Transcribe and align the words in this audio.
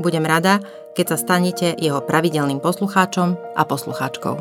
Budem 0.00 0.24
rada, 0.24 0.64
keď 0.96 1.12
sa 1.12 1.16
stanete 1.20 1.76
jeho 1.76 2.00
pravidelným 2.00 2.56
poslucháčom 2.56 3.36
a 3.36 3.62
poslucháčkou. 3.68 4.40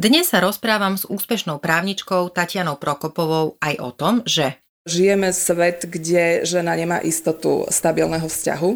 Dnes 0.00 0.24
sa 0.24 0.40
rozprávam 0.40 0.96
s 0.96 1.04
úspešnou 1.04 1.60
právničkou 1.60 2.32
Tatianou 2.32 2.80
Prokopovou 2.80 3.60
aj 3.60 3.74
o 3.84 3.90
tom, 3.92 4.24
že 4.24 4.56
Žijeme 4.88 5.32
svet, 5.32 5.84
kde 5.88 6.44
žena 6.44 6.72
nemá 6.76 7.04
istotu 7.04 7.68
stabilného 7.68 8.24
vzťahu 8.24 8.70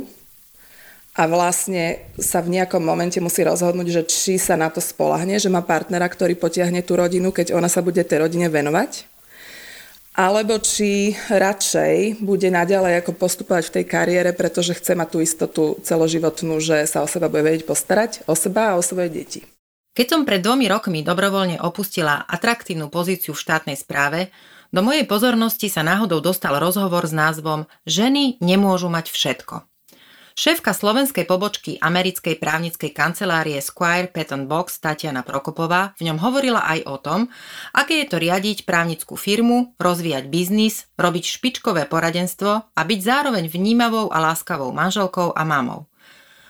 a 1.16 1.22
vlastne 1.28 2.00
sa 2.20 2.44
v 2.44 2.60
nejakom 2.60 2.80
momente 2.80 3.20
musí 3.24 3.44
rozhodnúť, 3.44 3.88
že 3.88 4.02
či 4.04 4.34
sa 4.36 4.56
na 4.56 4.68
to 4.68 4.84
spolahne, 4.84 5.40
že 5.40 5.52
má 5.52 5.64
partnera, 5.64 6.08
ktorý 6.08 6.36
potiahne 6.36 6.84
tú 6.84 6.96
rodinu, 6.96 7.32
keď 7.32 7.56
ona 7.56 7.72
sa 7.72 7.80
bude 7.80 8.04
tej 8.04 8.24
rodine 8.24 8.52
venovať 8.52 9.07
alebo 10.18 10.58
či 10.58 11.14
radšej 11.30 12.18
bude 12.18 12.50
naďalej 12.50 13.06
ako 13.06 13.14
postupovať 13.14 13.70
v 13.70 13.74
tej 13.78 13.84
kariére, 13.86 14.30
pretože 14.34 14.74
chce 14.74 14.98
mať 14.98 15.08
tú 15.14 15.18
istotu 15.22 15.64
celoživotnú, 15.86 16.58
že 16.58 16.82
sa 16.90 17.06
o 17.06 17.08
seba 17.08 17.30
bude 17.30 17.46
vedieť 17.46 17.62
postarať, 17.70 18.26
o 18.26 18.34
seba 18.34 18.74
a 18.74 18.76
o 18.76 18.82
svoje 18.82 19.14
deti. 19.14 19.40
Keď 19.94 20.06
som 20.10 20.26
pred 20.26 20.42
dvomi 20.42 20.66
rokmi 20.66 21.06
dobrovoľne 21.06 21.62
opustila 21.62 22.26
atraktívnu 22.26 22.90
pozíciu 22.90 23.30
v 23.30 23.42
štátnej 23.46 23.78
správe, 23.78 24.34
do 24.74 24.82
mojej 24.82 25.06
pozornosti 25.06 25.70
sa 25.70 25.86
náhodou 25.86 26.20
dostal 26.20 26.58
rozhovor 26.58 27.06
s 27.06 27.14
názvom 27.14 27.70
Ženy 27.86 28.42
nemôžu 28.42 28.90
mať 28.90 29.14
všetko. 29.14 29.64
Šéfka 30.38 30.70
slovenskej 30.70 31.26
pobočky 31.26 31.82
americkej 31.82 32.38
právnickej 32.38 32.94
kancelárie 32.94 33.58
Squire 33.58 34.06
Patton 34.06 34.46
Box 34.46 34.78
Tatiana 34.78 35.26
Prokopová 35.26 35.98
v 35.98 36.06
ňom 36.06 36.22
hovorila 36.22 36.62
aj 36.62 36.86
o 36.86 36.94
tom, 37.02 37.20
aké 37.74 38.06
je 38.06 38.06
to 38.06 38.22
riadiť 38.22 38.62
právnickú 38.62 39.18
firmu, 39.18 39.74
rozvíjať 39.82 40.30
biznis, 40.30 40.86
robiť 40.94 41.24
špičkové 41.26 41.90
poradenstvo 41.90 42.70
a 42.70 42.80
byť 42.86 43.00
zároveň 43.02 43.50
vnímavou 43.50 44.14
a 44.14 44.22
láskavou 44.30 44.70
manželkou 44.70 45.34
a 45.34 45.42
mamou. 45.42 45.90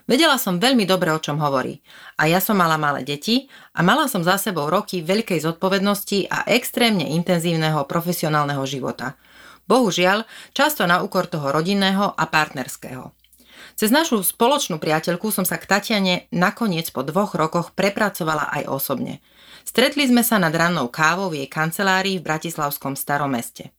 Vedela 0.05 0.37
som 0.37 0.61
veľmi 0.61 0.85
dobre, 0.85 1.09
o 1.09 1.17
čom 1.17 1.41
hovorí. 1.41 1.81
A 2.21 2.29
ja 2.29 2.45
som 2.45 2.61
mala 2.61 2.77
malé 2.77 3.09
deti 3.09 3.49
a 3.73 3.81
mala 3.81 4.05
som 4.05 4.21
za 4.21 4.37
sebou 4.37 4.69
roky 4.69 5.01
veľkej 5.01 5.41
zodpovednosti 5.41 6.29
a 6.29 6.45
extrémne 6.45 7.09
intenzívneho 7.09 7.89
profesionálneho 7.89 8.69
života. 8.69 9.17
Bohužiaľ, 9.65 10.29
často 10.53 10.85
na 10.85 11.01
úkor 11.01 11.25
toho 11.25 11.49
rodinného 11.49 12.13
a 12.13 12.25
partnerského. 12.29 13.18
Cez 13.79 13.95
našu 13.95 14.27
spoločnú 14.27 14.83
priateľku 14.83 15.31
som 15.31 15.47
sa 15.47 15.55
k 15.55 15.71
Tatiane 15.71 16.27
nakoniec 16.35 16.91
po 16.91 17.07
dvoch 17.07 17.39
rokoch 17.39 17.71
prepracovala 17.79 18.51
aj 18.51 18.67
osobne. 18.67 19.23
Stretli 19.63 20.03
sme 20.03 20.27
sa 20.27 20.43
nad 20.43 20.51
rannou 20.51 20.91
kávou 20.91 21.31
v 21.31 21.47
jej 21.47 21.49
kancelárii 21.49 22.19
v 22.19 22.27
Bratislavskom 22.27 22.99
starom 22.99 23.39
meste. 23.39 23.71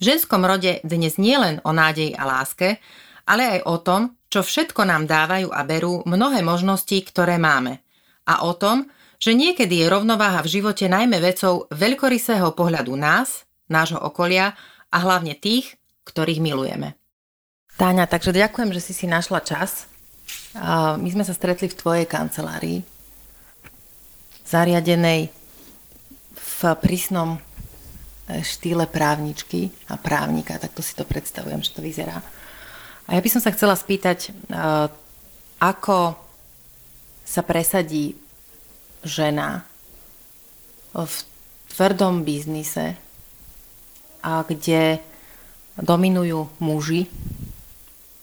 V 0.00 0.08
ženskom 0.08 0.40
rode 0.40 0.80
dnes 0.88 1.20
nie 1.20 1.36
len 1.36 1.60
o 1.68 1.76
nádeji 1.76 2.16
a 2.16 2.24
láske, 2.24 2.80
ale 3.28 3.60
aj 3.60 3.68
o 3.68 3.76
tom, 3.76 4.00
čo 4.32 4.40
všetko 4.40 4.88
nám 4.88 5.04
dávajú 5.04 5.52
a 5.52 5.60
berú 5.68 6.00
mnohé 6.08 6.40
možnosti, 6.40 6.96
ktoré 7.04 7.36
máme. 7.36 7.84
A 8.24 8.48
o 8.48 8.56
tom, 8.56 8.88
že 9.20 9.36
niekedy 9.36 9.84
je 9.84 9.92
rovnováha 9.92 10.40
v 10.40 10.48
živote 10.48 10.88
najmä 10.88 11.20
vecou 11.20 11.68
veľkorysého 11.68 12.56
pohľadu 12.56 12.96
nás, 12.96 13.44
nášho 13.68 14.00
okolia 14.00 14.56
a 14.88 14.96
hlavne 14.96 15.36
tých, 15.36 15.76
ktorých 16.08 16.40
milujeme. 16.40 17.01
Táňa, 17.80 18.04
takže 18.04 18.36
ďakujem, 18.36 18.70
že 18.76 18.84
si 18.84 18.92
si 18.92 19.06
našla 19.08 19.40
čas. 19.40 19.88
My 20.98 21.08
sme 21.08 21.24
sa 21.24 21.32
stretli 21.32 21.72
v 21.72 21.78
tvojej 21.78 22.06
kancelárii, 22.06 22.84
zariadenej 24.44 25.32
v 26.36 26.60
prísnom 26.78 27.34
e, 27.34 28.44
štýle 28.44 28.84
právničky 28.84 29.72
a 29.88 29.96
právnika, 29.96 30.60
tak 30.60 30.76
to 30.76 30.84
si 30.84 30.92
to 30.92 31.08
predstavujem, 31.08 31.64
že 31.64 31.72
to 31.72 31.80
vyzerá. 31.80 32.20
A 33.08 33.16
ja 33.16 33.20
by 33.24 33.30
som 33.32 33.40
sa 33.40 33.50
chcela 33.50 33.72
spýtať, 33.72 34.28
e, 34.28 34.30
ako 35.58 36.14
sa 37.24 37.42
presadí 37.42 38.12
žena 39.02 39.64
v 40.92 41.14
tvrdom 41.72 42.22
biznise, 42.22 43.00
a 44.22 44.46
kde 44.46 45.02
dominujú 45.80 46.46
muži, 46.62 47.10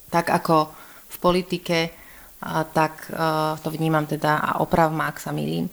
tak 0.09 0.33
ako 0.33 0.69
v 1.09 1.17
politike, 1.21 1.79
tak 2.73 3.09
e, 3.09 3.13
to 3.59 3.69
vnímam 3.69 4.07
teda, 4.07 4.39
a 4.39 4.51
oprav 4.63 4.89
ma, 4.89 5.11
ak 5.11 5.19
sa 5.19 5.35
milím, 5.35 5.67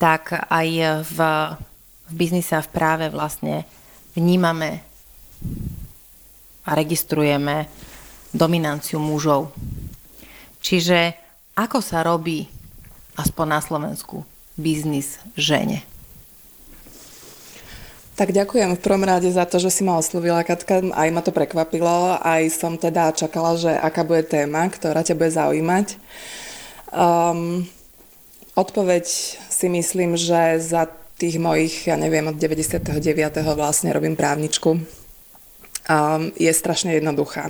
tak 0.00 0.34
aj 0.34 0.68
v, 1.06 1.18
v 2.08 2.12
biznise 2.12 2.58
a 2.58 2.64
v 2.64 2.72
práve 2.72 3.06
vlastne 3.12 3.62
vnímame 4.18 4.82
a 6.66 6.70
registrujeme 6.74 7.68
dominanciu 8.32 8.98
mužov. 8.98 9.52
Čiže 10.62 11.14
ako 11.58 11.78
sa 11.84 12.00
robí, 12.00 12.48
aspoň 13.18 13.46
na 13.46 13.60
Slovensku, 13.60 14.24
biznis 14.56 15.20
žene? 15.36 15.91
Tak 18.12 18.28
ďakujem 18.28 18.76
v 18.76 18.84
prvom 18.84 19.08
rade 19.08 19.32
za 19.32 19.48
to, 19.48 19.56
že 19.56 19.72
si 19.72 19.88
ma 19.88 19.96
oslovila, 19.96 20.44
Katka. 20.44 20.84
Aj 20.92 21.08
ma 21.08 21.24
to 21.24 21.32
prekvapilo, 21.32 22.20
aj 22.20 22.44
som 22.52 22.76
teda 22.76 23.08
čakala, 23.16 23.56
že 23.56 23.72
aká 23.72 24.04
bude 24.04 24.20
téma, 24.28 24.68
ktorá 24.68 25.00
ťa 25.00 25.16
bude 25.16 25.32
zaujímať. 25.32 25.96
Um, 26.92 27.64
odpoveď 28.52 29.08
si 29.48 29.66
myslím, 29.72 30.20
že 30.20 30.60
za 30.60 30.92
tých 31.16 31.40
mojich, 31.40 31.88
ja 31.88 31.96
neviem, 31.96 32.28
od 32.28 32.36
99. 32.36 32.84
vlastne 33.56 33.96
robím 33.96 34.12
právničku, 34.12 34.76
um, 34.76 34.82
je 36.36 36.52
strašne 36.52 36.92
jednoduchá. 36.92 37.48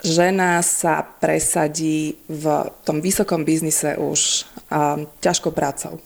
Žena 0.00 0.64
sa 0.64 1.04
presadí 1.04 2.16
v 2.24 2.72
tom 2.88 3.04
vysokom 3.04 3.44
biznise 3.44 4.00
už 4.00 4.48
um, 4.72 5.04
ťažkou 5.20 5.52
prácou 5.52 6.00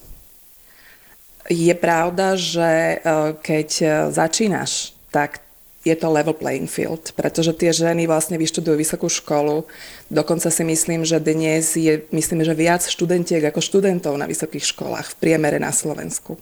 je 1.51 1.75
pravda, 1.77 2.37
že 2.41 2.71
e, 2.71 2.97
keď 3.43 3.69
e, 3.81 3.87
začínaš, 4.13 4.97
tak 5.13 5.45
je 5.85 5.93
to 5.93 6.09
level 6.09 6.33
playing 6.33 6.65
field, 6.65 7.13
pretože 7.13 7.53
tie 7.53 7.69
ženy 7.69 8.09
vlastne 8.09 8.41
vyštudujú 8.41 8.81
vysokú 8.81 9.13
školu. 9.13 9.69
Dokonca 10.09 10.49
si 10.49 10.65
myslím, 10.65 11.05
že 11.05 11.21
dnes 11.21 11.77
je, 11.77 12.01
myslím, 12.09 12.41
že 12.41 12.57
viac 12.57 12.81
študentiek 12.89 13.45
ako 13.45 13.61
študentov 13.61 14.17
na 14.17 14.25
vysokých 14.25 14.65
školách 14.65 15.13
v 15.13 15.19
priemere 15.21 15.61
na 15.61 15.77
Slovensku. 15.77 16.41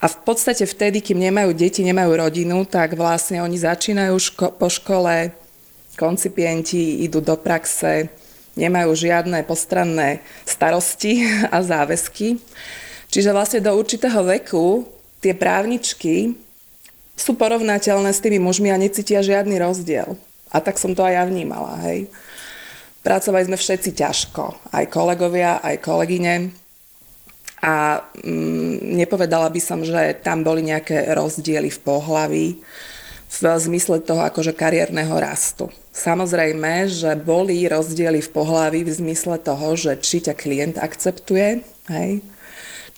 A 0.00 0.08
v 0.08 0.16
podstate 0.24 0.64
vtedy, 0.64 1.04
kým 1.04 1.20
nemajú 1.20 1.52
deti, 1.52 1.84
nemajú 1.84 2.16
rodinu, 2.16 2.64
tak 2.64 2.96
vlastne 2.96 3.44
oni 3.44 3.60
začínajú 3.60 4.16
ško- 4.16 4.54
po 4.56 4.72
škole, 4.72 5.34
koncipienti 5.98 7.04
idú 7.04 7.18
do 7.20 7.34
praxe, 7.34 8.08
nemajú 8.56 8.94
žiadne 8.94 9.42
postranné 9.44 10.22
starosti 10.48 11.26
a 11.54 11.60
záväzky. 11.60 12.40
Čiže 13.08 13.32
vlastne 13.32 13.64
do 13.64 13.72
určitého 13.72 14.20
veku 14.24 14.84
tie 15.24 15.32
právničky 15.32 16.36
sú 17.18 17.34
porovnateľné 17.34 18.14
s 18.14 18.22
tými 18.22 18.38
mužmi 18.38 18.70
a 18.70 18.78
necítia 18.78 19.24
žiadny 19.24 19.58
rozdiel. 19.58 20.14
A 20.54 20.62
tak 20.62 20.78
som 20.78 20.94
to 20.94 21.02
aj 21.04 21.14
ja 21.18 21.24
vnímala, 21.26 21.76
hej. 21.88 22.08
Pracovali 23.02 23.48
sme 23.48 23.58
všetci 23.58 23.90
ťažko, 23.96 24.72
aj 24.74 24.84
kolegovia, 24.92 25.60
aj 25.64 25.80
kolegyne. 25.80 26.52
A 27.58 28.04
mm, 28.22 28.94
nepovedala 28.94 29.50
by 29.50 29.60
som, 29.60 29.82
že 29.82 30.20
tam 30.22 30.46
boli 30.46 30.62
nejaké 30.62 31.10
rozdiely 31.10 31.72
v 31.74 31.80
pohlaví 31.82 32.46
v 33.28 33.34
zmysle 33.44 34.00
toho 34.00 34.24
akože 34.24 34.56
kariérneho 34.56 35.12
rastu. 35.20 35.68
Samozrejme, 35.92 36.88
že 36.88 37.12
boli 37.18 37.60
rozdiely 37.68 38.24
v 38.24 38.30
pohlaví 38.32 38.80
v 38.86 38.92
zmysle 38.94 39.36
toho, 39.42 39.76
že 39.76 40.00
či 40.00 40.24
ťa 40.24 40.32
klient 40.38 40.76
akceptuje, 40.80 41.60
hej, 41.92 42.24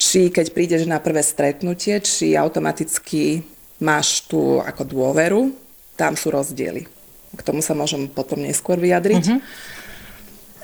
či 0.00 0.32
keď 0.32 0.56
prídeš 0.56 0.88
na 0.88 0.97
prvé 0.97 1.20
stretnutie, 1.20 2.00
či 2.00 2.32
automaticky 2.32 3.44
máš 3.85 4.25
tu 4.25 4.56
ako 4.56 4.88
dôveru, 4.88 5.52
tam 6.00 6.17
sú 6.17 6.32
rozdiely. 6.32 6.88
K 7.37 7.41
tomu 7.44 7.61
sa 7.61 7.76
môžem 7.76 8.08
potom 8.08 8.41
neskôr 8.41 8.81
vyjadriť. 8.81 9.25
Uh-huh. 9.29 9.44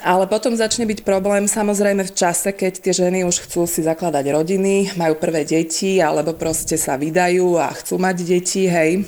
Ale 0.07 0.25
potom 0.31 0.57
začne 0.57 0.89
byť 0.89 1.05
problém 1.05 1.45
samozrejme 1.45 2.09
v 2.09 2.17
čase, 2.17 2.57
keď 2.57 2.81
tie 2.81 2.93
ženy 2.97 3.29
už 3.29 3.45
chcú 3.45 3.69
si 3.69 3.85
zakladať 3.85 4.25
rodiny, 4.33 4.97
majú 4.97 5.21
prvé 5.21 5.45
deti 5.45 6.01
alebo 6.01 6.33
proste 6.33 6.81
sa 6.81 6.97
vydajú 6.97 7.61
a 7.61 7.75
chcú 7.77 8.01
mať 8.01 8.17
deti, 8.25 8.65
hej. 8.71 9.05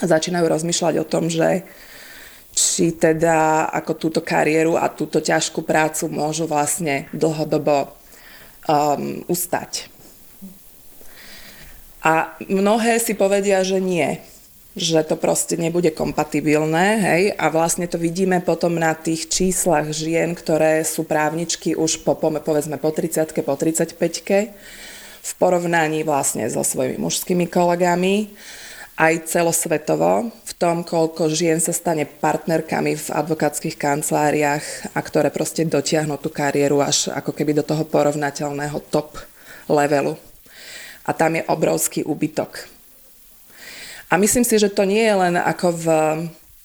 A 0.00 0.04
začínajú 0.04 0.44
rozmýšľať 0.44 0.94
o 1.00 1.08
tom, 1.08 1.32
že 1.32 1.64
či 2.54 2.94
teda 2.94 3.68
ako 3.70 3.92
túto 3.96 4.20
kariéru 4.20 4.76
a 4.76 4.90
túto 4.90 5.22
ťažkú 5.22 5.62
prácu 5.66 6.06
môžu 6.10 6.46
vlastne 6.46 7.10
dlhodobo 7.14 8.03
um, 8.68 9.24
ustať. 9.28 9.88
A 12.04 12.36
mnohé 12.44 13.00
si 13.00 13.16
povedia, 13.16 13.64
že 13.64 13.80
nie 13.80 14.20
že 14.74 15.06
to 15.06 15.14
proste 15.14 15.54
nebude 15.54 15.94
kompatibilné, 15.94 16.98
hej, 16.98 17.22
a 17.38 17.46
vlastne 17.46 17.86
to 17.86 17.94
vidíme 17.94 18.42
potom 18.42 18.74
na 18.74 18.90
tých 18.90 19.30
číslach 19.30 19.94
žien, 19.94 20.34
ktoré 20.34 20.82
sú 20.82 21.06
právničky 21.06 21.78
už 21.78 22.02
po, 22.02 22.18
povedzme, 22.18 22.74
po 22.82 22.90
30 22.90 23.30
po 23.46 23.54
35 23.54 23.94
v 25.24 25.32
porovnaní 25.38 26.02
vlastne 26.02 26.44
so 26.50 26.66
svojimi 26.66 26.98
mužskými 26.98 27.46
kolegami, 27.46 28.34
aj 28.94 29.26
celosvetovo, 29.26 30.30
v 30.30 30.52
tom, 30.54 30.86
koľko 30.86 31.26
žien 31.32 31.58
sa 31.58 31.74
stane 31.74 32.06
partnerkami 32.06 32.94
v 32.94 33.06
advokátskych 33.10 33.74
kanceláriách 33.74 34.94
a 34.94 35.00
ktoré 35.02 35.34
proste 35.34 35.66
dotiahnu 35.66 36.14
tú 36.22 36.30
kariéru 36.30 36.78
až 36.78 37.10
ako 37.10 37.34
keby 37.34 37.58
do 37.58 37.66
toho 37.66 37.82
porovnateľného 37.82 38.78
top 38.94 39.18
levelu. 39.66 40.14
A 41.04 41.10
tam 41.12 41.36
je 41.36 41.42
obrovský 41.50 42.06
úbytok 42.06 42.74
a 44.14 44.20
myslím 44.20 44.46
si, 44.46 44.54
že 44.62 44.70
to 44.70 44.86
nie 44.86 45.02
je 45.02 45.16
len 45.16 45.34
ako 45.34 45.68
v 45.74 45.86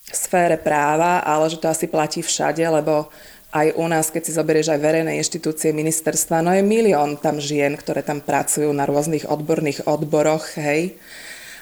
sfére 0.05 0.53
práva, 0.53 1.25
ale 1.25 1.49
že 1.49 1.57
to 1.57 1.65
asi 1.65 1.89
platí 1.89 2.21
všade, 2.21 2.61
lebo 2.61 3.09
aj 3.49 3.73
u 3.73 3.85
nás, 3.89 4.13
keď 4.13 4.21
si 4.21 4.37
zoberieš 4.37 4.69
aj 4.69 4.77
verejné 4.77 5.17
inštitúcie 5.17 5.73
ministerstva, 5.73 6.45
no 6.45 6.53
je 6.53 6.61
milión 6.61 7.17
tam 7.17 7.41
žien, 7.41 7.73
ktoré 7.73 8.05
tam 8.05 8.21
pracujú 8.21 8.69
na 8.69 8.85
rôznych 8.85 9.25
odborných 9.25 9.89
odboroch, 9.89 10.61
hej. 10.61 11.01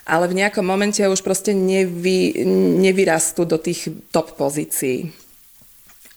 Ale 0.07 0.31
v 0.31 0.39
nejakom 0.39 0.63
momente 0.63 1.04
už 1.04 1.19
proste 1.19 1.51
nevy, 1.51 2.31
nevyrastú 2.80 3.44
do 3.44 3.59
tých 3.59 3.92
top 4.15 4.39
pozícií. 4.39 5.12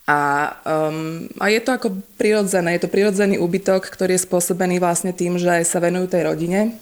A, 0.07 0.49
um, 0.63 1.27
a 1.37 1.51
je 1.51 1.59
to 1.59 1.75
ako 1.75 1.99
prirodzené, 2.15 2.79
je 2.79 2.87
to 2.87 2.93
prirodzený 2.93 3.35
úbytok, 3.37 3.85
ktorý 3.91 4.15
je 4.15 4.25
spôsobený 4.25 4.79
vlastne 4.79 5.11
tým, 5.11 5.35
že 5.35 5.67
sa 5.67 5.83
venujú 5.83 6.07
tej 6.07 6.23
rodine, 6.25 6.73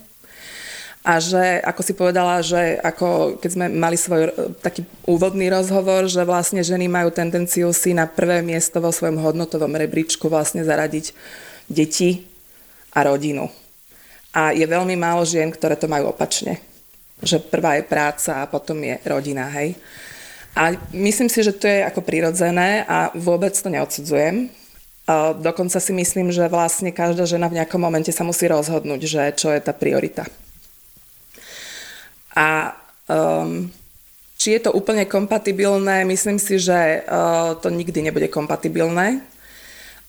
a 0.99 1.17
že, 1.23 1.63
ako 1.63 1.81
si 1.81 1.93
povedala, 1.95 2.43
že 2.43 2.75
ako 2.83 3.39
keď 3.39 3.49
sme 3.49 3.65
mali 3.71 3.95
svoj 3.95 4.29
taký 4.59 4.83
úvodný 5.07 5.47
rozhovor, 5.47 6.11
že 6.11 6.27
vlastne 6.27 6.59
ženy 6.59 6.91
majú 6.91 7.07
tendenciu 7.09 7.71
si 7.71 7.95
na 7.95 8.03
prvé 8.03 8.43
miesto 8.43 8.83
vo 8.83 8.91
svojom 8.91 9.15
hodnotovom 9.15 9.71
rebríčku 9.79 10.27
vlastne 10.27 10.67
zaradiť 10.67 11.15
deti 11.71 12.27
a 12.91 13.07
rodinu. 13.07 13.47
A 14.35 14.51
je 14.51 14.67
veľmi 14.67 14.99
málo 14.99 15.23
žien, 15.23 15.47
ktoré 15.49 15.79
to 15.79 15.87
majú 15.87 16.11
opačne. 16.11 16.59
Že 17.19 17.43
prvá 17.51 17.75
je 17.79 17.83
práca 17.83 18.43
a 18.43 18.49
potom 18.49 18.79
je 18.79 18.95
rodina, 19.03 19.47
hej. 19.59 19.75
A 20.57 20.73
myslím 20.95 21.29
si, 21.29 21.45
že 21.45 21.53
to 21.53 21.69
je 21.69 21.85
ako 21.85 22.01
prirodzené 22.01 22.83
a 22.87 23.13
vôbec 23.13 23.53
to 23.53 23.69
neodsudzujem. 23.69 24.49
Dokonca 25.41 25.77
si 25.81 25.89
myslím, 25.93 26.29
že 26.29 26.51
vlastne 26.51 26.93
každá 26.93 27.25
žena 27.25 27.49
v 27.49 27.61
nejakom 27.61 27.81
momente 27.81 28.13
sa 28.13 28.21
musí 28.21 28.45
rozhodnúť, 28.45 29.01
že 29.05 29.23
čo 29.33 29.49
je 29.49 29.61
tá 29.61 29.73
priorita. 29.73 30.29
A 32.37 32.77
um, 33.09 33.73
či 34.37 34.55
je 34.55 34.61
to 34.69 34.71
úplne 34.71 35.09
kompatibilné, 35.09 36.05
myslím 36.05 36.37
si, 36.37 36.61
že 36.61 37.03
uh, 37.03 37.57
to 37.57 37.73
nikdy 37.73 38.05
nebude 38.05 38.29
kompatibilné, 38.29 39.25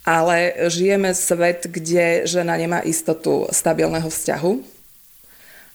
ale 0.04 0.68
žijeme 0.68 1.16
svet, 1.16 1.64
kde 1.68 2.28
žena 2.28 2.56
nemá 2.56 2.84
istotu 2.84 3.48
stabilného 3.48 4.08
vzťahu 4.08 4.52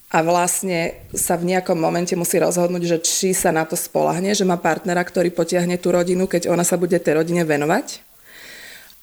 a 0.06 0.22
vlastne 0.22 0.94
sa 1.10 1.34
v 1.34 1.54
nejakom 1.54 1.74
momente 1.74 2.14
musí 2.14 2.38
rozhodnúť, 2.38 2.84
že 2.86 2.98
či 3.02 3.28
sa 3.34 3.50
na 3.50 3.66
to 3.66 3.74
spolahne, 3.74 4.30
že 4.32 4.46
má 4.46 4.54
partnera, 4.54 5.02
ktorý 5.02 5.34
potiahne 5.34 5.76
tú 5.82 5.90
rodinu, 5.90 6.30
keď 6.30 6.46
ona 6.46 6.62
sa 6.62 6.78
bude 6.78 6.96
tej 6.98 7.22
rodine 7.22 7.42
venovať 7.42 8.06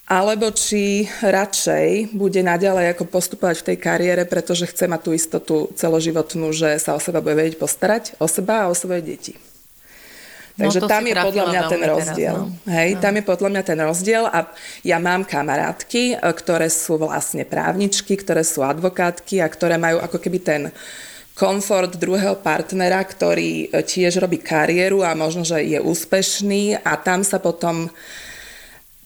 alebo 0.04 0.52
či 0.52 1.08
radšej 1.24 2.12
bude 2.12 2.44
naďalej 2.44 2.92
ako 2.94 3.08
postupovať 3.08 3.64
v 3.64 3.68
tej 3.72 3.78
kariére, 3.80 4.24
pretože 4.28 4.68
chce 4.68 4.92
mať 4.92 5.02
tú 5.02 5.12
istotu 5.16 5.56
celoživotnú, 5.80 6.52
že 6.52 6.76
sa 6.76 6.94
o 6.94 7.00
seba 7.00 7.24
bude 7.24 7.40
vedieť 7.40 7.56
postarať, 7.56 8.04
o 8.20 8.28
seba 8.28 8.68
a 8.68 8.70
o 8.70 8.76
svoje 8.76 9.00
deti. 9.00 9.34
No, 10.54 10.70
Takže 10.70 10.86
no, 10.86 10.88
tam 10.88 11.04
je 11.10 11.16
podľa 11.18 11.46
mňa 11.50 11.62
ten 11.66 11.82
rozdiel. 11.82 12.36
Teraz, 12.38 12.62
no. 12.62 12.70
Hej, 12.70 12.90
no. 12.94 13.00
tam 13.02 13.14
je 13.18 13.24
podľa 13.26 13.50
mňa 13.50 13.64
ten 13.66 13.80
rozdiel 13.82 14.24
a 14.30 14.40
ja 14.86 14.98
mám 15.02 15.22
kamarátky, 15.26 16.22
ktoré 16.22 16.70
sú 16.70 17.02
vlastne 17.02 17.42
právničky, 17.42 18.14
ktoré 18.14 18.46
sú 18.46 18.62
advokátky 18.62 19.42
a 19.42 19.50
ktoré 19.50 19.82
majú 19.82 19.98
ako 19.98 20.18
keby 20.22 20.40
ten 20.46 20.62
komfort 21.34 21.98
druhého 21.98 22.38
partnera, 22.38 23.02
ktorý 23.02 23.74
tiež 23.74 24.22
robí 24.22 24.38
kariéru 24.38 25.02
a 25.02 25.18
možno, 25.18 25.42
že 25.42 25.66
je 25.66 25.82
úspešný 25.82 26.86
a 26.86 27.02
tam 27.02 27.26
sa 27.26 27.42
potom 27.42 27.90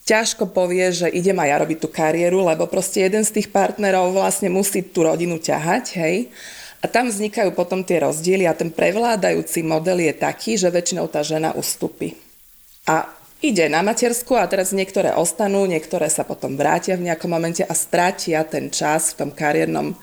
ťažko 0.04 0.52
povie, 0.52 0.92
že 0.92 1.08
idem 1.08 1.36
aj 1.36 1.48
ja 1.48 1.56
robiť 1.64 1.78
tú 1.80 1.88
kariéru, 1.88 2.44
lebo 2.44 2.68
proste 2.68 3.04
jeden 3.04 3.24
z 3.24 3.40
tých 3.40 3.48
partnerov 3.48 4.12
vlastne 4.12 4.52
musí 4.52 4.84
tú 4.84 5.04
rodinu 5.04 5.40
ťahať, 5.40 5.84
hej. 6.00 6.16
A 6.78 6.86
tam 6.86 7.10
vznikajú 7.10 7.50
potom 7.58 7.82
tie 7.82 7.98
rozdiely 8.02 8.46
a 8.46 8.54
ten 8.54 8.70
prevládajúci 8.70 9.66
model 9.66 9.98
je 9.98 10.14
taký, 10.14 10.54
že 10.54 10.70
väčšinou 10.70 11.10
tá 11.10 11.26
žena 11.26 11.50
ustupí. 11.58 12.14
A 12.86 13.10
ide 13.42 13.66
na 13.66 13.82
matersku 13.82 14.38
a 14.38 14.46
teraz 14.46 14.70
niektoré 14.70 15.14
ostanú, 15.14 15.66
niektoré 15.66 16.06
sa 16.06 16.22
potom 16.22 16.54
vrátia 16.54 16.94
v 16.94 17.10
nejakom 17.10 17.30
momente 17.30 17.66
a 17.66 17.74
strátia 17.74 18.46
ten 18.46 18.70
čas 18.70 19.14
v 19.14 19.26
tom 19.26 19.30
kariérnom 19.34 19.98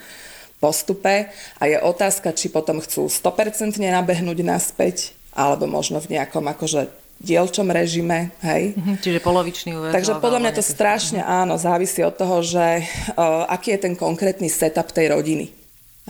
postupe 0.59 1.31
a 1.59 1.63
je 1.63 1.77
otázka, 1.79 2.35
či 2.35 2.51
potom 2.51 2.83
chcú 2.83 3.07
100% 3.07 3.79
nabehnúť 3.79 4.39
naspäť 4.43 5.15
alebo 5.35 5.67
možno 5.67 5.99
v 5.99 6.15
nejakom 6.15 6.47
akože 6.47 6.87
dielčom 7.19 7.71
režime, 7.71 8.35
hej. 8.43 8.75
Mhm, 8.75 8.99
čiže 8.99 9.19
polovičný 9.23 9.71
úvezok. 9.75 9.95
Takže 9.95 10.13
podľa 10.19 10.39
mňa 10.43 10.51
to 10.51 10.63
strašne 10.63 11.21
áno, 11.23 11.55
závisí 11.55 12.03
od 12.03 12.15
toho, 12.15 12.43
že 12.43 12.83
uh, 13.15 13.47
aký 13.47 13.75
je 13.75 13.79
ten 13.87 13.93
konkrétny 13.95 14.51
setup 14.51 14.91
tej 14.91 15.15
rodiny, 15.15 15.51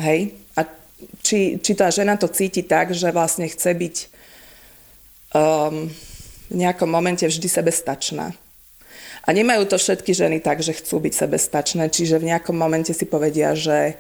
hej. 0.01 0.33
Či, 1.25 1.57
či 1.59 1.71
tá 1.73 1.89
žena 1.89 2.15
to 2.15 2.29
cíti 2.29 2.61
tak, 2.61 2.93
že 2.93 3.09
vlastne 3.09 3.49
chce 3.49 3.71
byť 3.73 3.95
um, 5.35 5.89
v 6.49 6.55
nejakom 6.55 6.87
momente 6.87 7.25
vždy 7.25 7.47
sebestačná. 7.49 8.31
A 9.25 9.29
nemajú 9.33 9.65
to 9.65 9.81
všetky 9.81 10.13
ženy 10.13 10.37
tak, 10.37 10.61
že 10.61 10.77
chcú 10.77 11.01
byť 11.01 11.13
sebestačné, 11.17 11.89
čiže 11.89 12.21
v 12.21 12.29
nejakom 12.29 12.53
momente 12.53 12.93
si 12.93 13.09
povedia, 13.09 13.57
že 13.57 13.97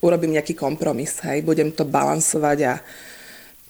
urobím 0.00 0.38
nejaký 0.38 0.54
kompromis, 0.54 1.18
hej, 1.26 1.42
budem 1.42 1.74
to 1.74 1.84
balansovať 1.84 2.58
a 2.64 2.72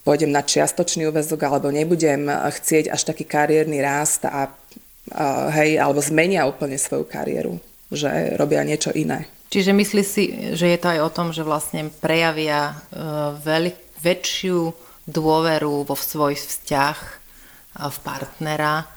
pôjdem 0.05 0.29
na 0.29 0.45
čiastočný 0.45 1.09
úvezok 1.09 1.43
alebo 1.43 1.73
nebudem 1.73 2.29
chcieť 2.29 2.93
až 2.93 3.01
taký 3.09 3.25
kariérny 3.27 3.81
rast 3.81 4.25
a, 4.25 4.47
a 5.11 5.25
hej, 5.59 5.81
alebo 5.81 5.99
zmenia 5.99 6.47
úplne 6.47 6.77
svoju 6.79 7.09
kariéru, 7.09 7.59
že 7.89 8.37
robia 8.37 8.61
niečo 8.63 8.93
iné. 8.93 9.27
Čiže 9.51 9.75
myslí 9.75 10.03
si, 10.07 10.23
že 10.55 10.71
je 10.71 10.79
to 10.79 10.87
aj 10.95 10.99
o 11.03 11.11
tom, 11.11 11.35
že 11.35 11.43
vlastne 11.43 11.91
prejavia 11.99 12.71
uh, 12.71 13.35
veľ, 13.35 13.75
väčšiu 13.99 14.71
dôveru 15.11 15.83
vo 15.83 15.95
svoj 15.99 16.39
vzťah 16.39 16.97
v 17.75 17.97
partnera, 17.99 18.87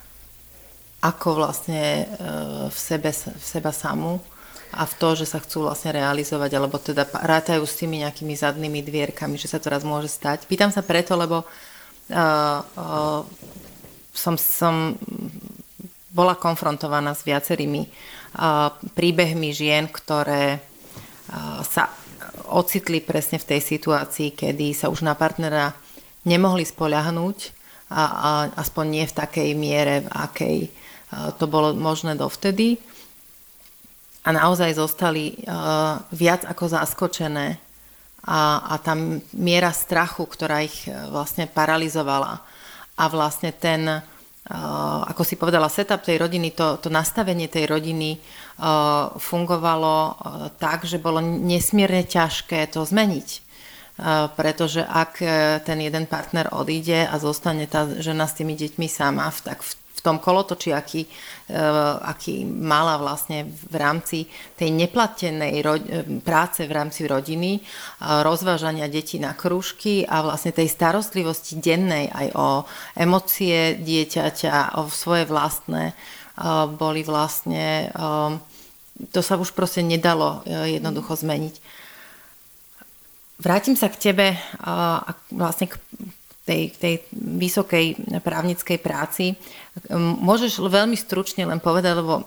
ako 1.03 1.27
vlastne 1.43 2.07
uh, 2.07 2.71
v 2.71 2.77
sebe, 2.79 3.11
v 3.11 3.43
seba 3.43 3.75
samú 3.75 4.23
a 4.71 4.87
v 4.87 4.93
to, 4.95 5.19
že 5.19 5.27
sa 5.27 5.43
chcú 5.43 5.67
vlastne 5.67 5.91
realizovať, 5.91 6.51
alebo 6.55 6.79
teda 6.79 7.03
rátajú 7.03 7.67
s 7.67 7.75
tými 7.75 8.07
nejakými 8.07 8.39
zadnými 8.39 8.79
dvierkami, 8.79 9.35
že 9.35 9.51
sa 9.51 9.59
to 9.59 9.67
raz 9.67 9.83
môže 9.83 10.07
stať. 10.07 10.47
Pýtam 10.47 10.71
sa 10.71 10.79
preto, 10.87 11.19
lebo 11.19 11.43
uh, 11.43 12.59
uh, 12.63 13.21
som, 14.15 14.39
som 14.39 14.95
bola 16.15 16.39
konfrontovaná 16.39 17.11
s 17.11 17.27
viacerými 17.27 18.14
príbehmi 18.93 19.55
žien, 19.55 19.87
ktoré 19.87 20.59
sa 21.63 21.89
ocitli 22.51 22.99
presne 22.99 23.39
v 23.39 23.55
tej 23.55 23.61
situácii, 23.63 24.35
kedy 24.35 24.75
sa 24.75 24.91
už 24.91 25.07
na 25.07 25.15
partnera 25.15 25.73
nemohli 26.27 26.67
spoľahnúť, 26.67 27.55
a, 27.85 28.01
a 28.01 28.29
aspoň 28.59 28.85
nie 28.89 29.05
v 29.05 29.17
takej 29.17 29.49
miere, 29.53 29.95
v 30.03 30.09
akej 30.09 30.57
to 31.37 31.45
bolo 31.45 31.71
možné 31.77 32.17
dovtedy. 32.17 32.81
A 34.25 34.33
naozaj 34.33 34.73
zostali 34.73 35.37
viac 36.09 36.49
ako 36.49 36.65
zaskočené 36.65 37.61
a, 38.25 38.73
a 38.73 38.75
tá 38.81 38.97
miera 39.37 39.69
strachu, 39.69 40.25
ktorá 40.25 40.65
ich 40.65 40.89
uh, 40.89 41.13
vlastne 41.13 41.45
paralizovala. 41.45 42.41
A 42.97 43.03
vlastne 43.11 43.53
ten, 43.53 43.85
ako 45.09 45.25
si 45.25 45.41
povedala, 45.41 45.73
setup 45.73 46.05
tej 46.05 46.21
rodiny, 46.21 46.53
to, 46.53 46.77
to 46.77 46.93
nastavenie 46.93 47.49
tej 47.49 47.65
rodiny 47.65 48.21
fungovalo 49.17 49.95
tak, 50.61 50.85
že 50.85 51.01
bolo 51.01 51.17
nesmierne 51.21 52.05
ťažké 52.05 52.69
to 52.69 52.85
zmeniť. 52.85 53.41
Pretože 54.37 54.85
ak 54.85 55.23
ten 55.65 55.79
jeden 55.81 56.05
partner 56.05 56.51
odíde 56.53 57.09
a 57.09 57.15
zostane 57.17 57.65
tá 57.65 57.87
žena 57.87 58.29
s 58.29 58.37
tými 58.37 58.53
deťmi 58.53 58.85
sama, 58.85 59.31
tak 59.33 59.65
v 59.65 59.84
tom 60.05 60.21
kolotoči, 60.21 60.69
aký, 60.69 61.01
e, 61.01 61.57
aký 62.05 62.45
mala 62.45 63.01
vlastne 63.01 63.49
v 63.49 63.75
rámci 63.75 64.29
tej 64.53 64.69
neplatenej 64.69 65.55
ro- 65.65 65.81
e, 65.81 66.05
práce 66.21 66.61
v 66.61 66.69
rámci 66.69 67.09
rodiny, 67.09 67.57
rozvážania 68.21 68.85
detí 68.85 69.17
na 69.17 69.33
krúžky 69.33 70.05
a 70.05 70.21
vlastne 70.21 70.53
tej 70.53 70.69
starostlivosti 70.69 71.57
dennej 71.57 72.13
aj 72.13 72.27
o 72.37 72.47
emócie 72.93 73.81
dieťaťa, 73.81 74.77
o 74.77 74.85
svoje 74.93 75.25
vlastné, 75.25 75.89
e, 75.89 75.93
boli 76.69 77.01
vlastne, 77.01 77.89
to 79.09 79.19
sa 79.25 79.41
už 79.41 79.57
proste 79.57 79.81
nedalo 79.81 80.45
jednoducho 80.45 81.17
zmeniť. 81.17 81.55
Vrátim 83.35 83.75
sa 83.75 83.91
k 83.91 83.99
tebe 83.99 84.39
vlastne 85.35 85.67
k 85.67 85.75
tej, 86.45 86.77
tej 86.77 87.01
vysokej 87.17 88.21
právnickej 88.21 88.77
práci. 88.77 89.33
Môžeš 89.97 90.61
veľmi 90.61 90.93
stručne 90.93 91.43
len 91.49 91.57
povedať, 91.57 91.97
lebo 91.97 92.21
e, 92.21 92.23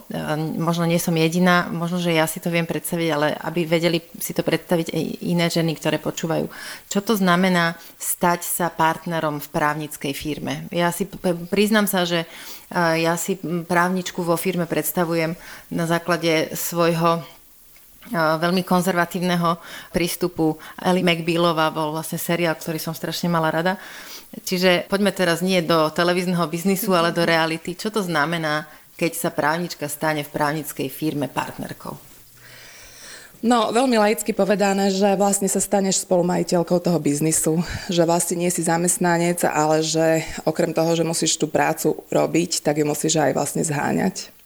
možno 0.58 0.84
nie 0.90 0.98
som 0.98 1.14
jediná, 1.14 1.70
možno, 1.70 2.02
že 2.02 2.18
ja 2.18 2.26
si 2.26 2.42
to 2.42 2.50
viem 2.50 2.66
predstaviť, 2.66 3.08
ale 3.14 3.32
aby 3.32 3.64
vedeli 3.64 4.02
si 4.18 4.34
to 4.34 4.42
predstaviť 4.42 4.90
aj 4.90 5.02
iné 5.22 5.46
ženy, 5.46 5.72
ktoré 5.78 6.02
počúvajú. 6.02 6.50
Čo 6.90 7.00
to 7.00 7.14
znamená 7.14 7.78
stať 7.94 8.42
sa 8.42 8.68
partnerom 8.74 9.38
v 9.38 9.48
právnickej 9.54 10.12
firme? 10.12 10.66
Ja 10.74 10.90
si 10.90 11.06
priznám 11.48 11.86
sa, 11.86 12.02
že 12.02 12.26
e, 12.26 13.06
ja 13.06 13.14
si 13.14 13.38
právničku 13.40 14.20
vo 14.26 14.34
firme 14.34 14.66
predstavujem 14.66 15.38
na 15.70 15.86
základe 15.86 16.52
svojho 16.58 17.22
veľmi 18.12 18.64
konzervatívneho 18.64 19.60
prístupu. 19.92 20.56
Ellie 20.80 21.04
McBealová 21.04 21.68
bol 21.68 21.92
vlastne 21.92 22.16
seriál, 22.16 22.56
ktorý 22.56 22.80
som 22.80 22.96
strašne 22.96 23.28
mala 23.28 23.52
rada. 23.52 23.74
Čiže 24.44 24.88
poďme 24.88 25.12
teraz 25.12 25.40
nie 25.40 25.64
do 25.64 25.88
televízneho 25.88 26.44
biznisu, 26.48 26.92
ale 26.92 27.16
do 27.16 27.24
reality. 27.24 27.72
Čo 27.72 27.88
to 27.88 28.00
znamená, 28.04 28.68
keď 28.96 29.12
sa 29.16 29.30
právnička 29.32 29.88
stane 29.88 30.24
v 30.24 30.32
právnickej 30.32 30.88
firme 30.92 31.28
partnerkou? 31.32 31.96
No, 33.38 33.70
veľmi 33.70 34.02
laicky 34.02 34.34
povedané, 34.34 34.90
že 34.90 35.14
vlastne 35.14 35.46
sa 35.46 35.62
staneš 35.62 36.02
spolumajiteľkou 36.02 36.82
toho 36.82 36.98
biznisu, 36.98 37.62
že 37.86 38.02
vlastne 38.02 38.42
nie 38.42 38.50
si 38.50 38.66
zamestnanec, 38.66 39.46
ale 39.46 39.86
že 39.86 40.26
okrem 40.42 40.74
toho, 40.74 40.98
že 40.98 41.06
musíš 41.06 41.38
tú 41.38 41.46
prácu 41.46 42.02
robiť, 42.10 42.66
tak 42.66 42.82
ju 42.82 42.84
musíš 42.84 43.14
aj 43.22 43.38
vlastne 43.38 43.62
zháňať 43.62 44.37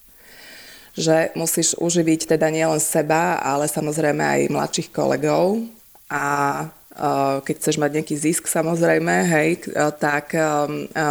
že 0.92 1.32
musíš 1.32 1.72
uživiť 1.80 2.36
teda 2.36 2.52
nielen 2.52 2.80
seba, 2.80 3.40
ale 3.40 3.64
samozrejme 3.68 4.20
aj 4.20 4.52
mladších 4.52 4.88
kolegov 4.92 5.64
a 6.12 6.68
keď 7.42 7.54
chceš 7.56 7.80
mať 7.80 7.90
nejaký 7.96 8.14
zisk 8.20 8.44
samozrejme, 8.44 9.24
hej, 9.24 9.64
tak 9.96 10.36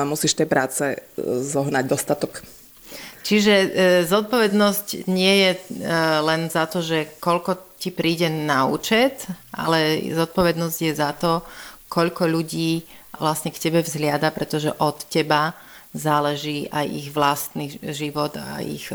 musíš 0.05 0.38
tej 0.38 0.45
práce 0.45 0.85
e, 0.93 0.97
zohnať 1.41 1.85
dostatok. 1.89 2.45
Čiže 3.21 3.53
e, 3.53 3.67
zodpovednosť 4.05 5.09
nie 5.09 5.33
je 5.41 5.51
e, 5.53 5.59
len 6.21 6.50
za 6.50 6.65
to, 6.65 6.85
že 6.85 7.17
koľko 7.21 7.77
ti 7.77 7.89
príde 7.89 8.29
na 8.29 8.69
účet, 8.69 9.25
ale 9.53 10.01
zodpovednosť 10.09 10.77
je 10.81 10.93
za 10.93 11.13
to, 11.17 11.41
koľko 11.89 12.29
ľudí 12.29 12.85
vlastne 13.17 13.53
k 13.53 13.61
tebe 13.61 13.81
vzliada, 13.81 14.33
pretože 14.33 14.73
od 14.77 15.05
teba 15.09 15.53
záleží 15.91 16.71
aj 16.71 16.88
ich 16.88 17.07
vlastný 17.12 17.67
život 17.91 18.31
a 18.39 18.63
ich 18.63 18.88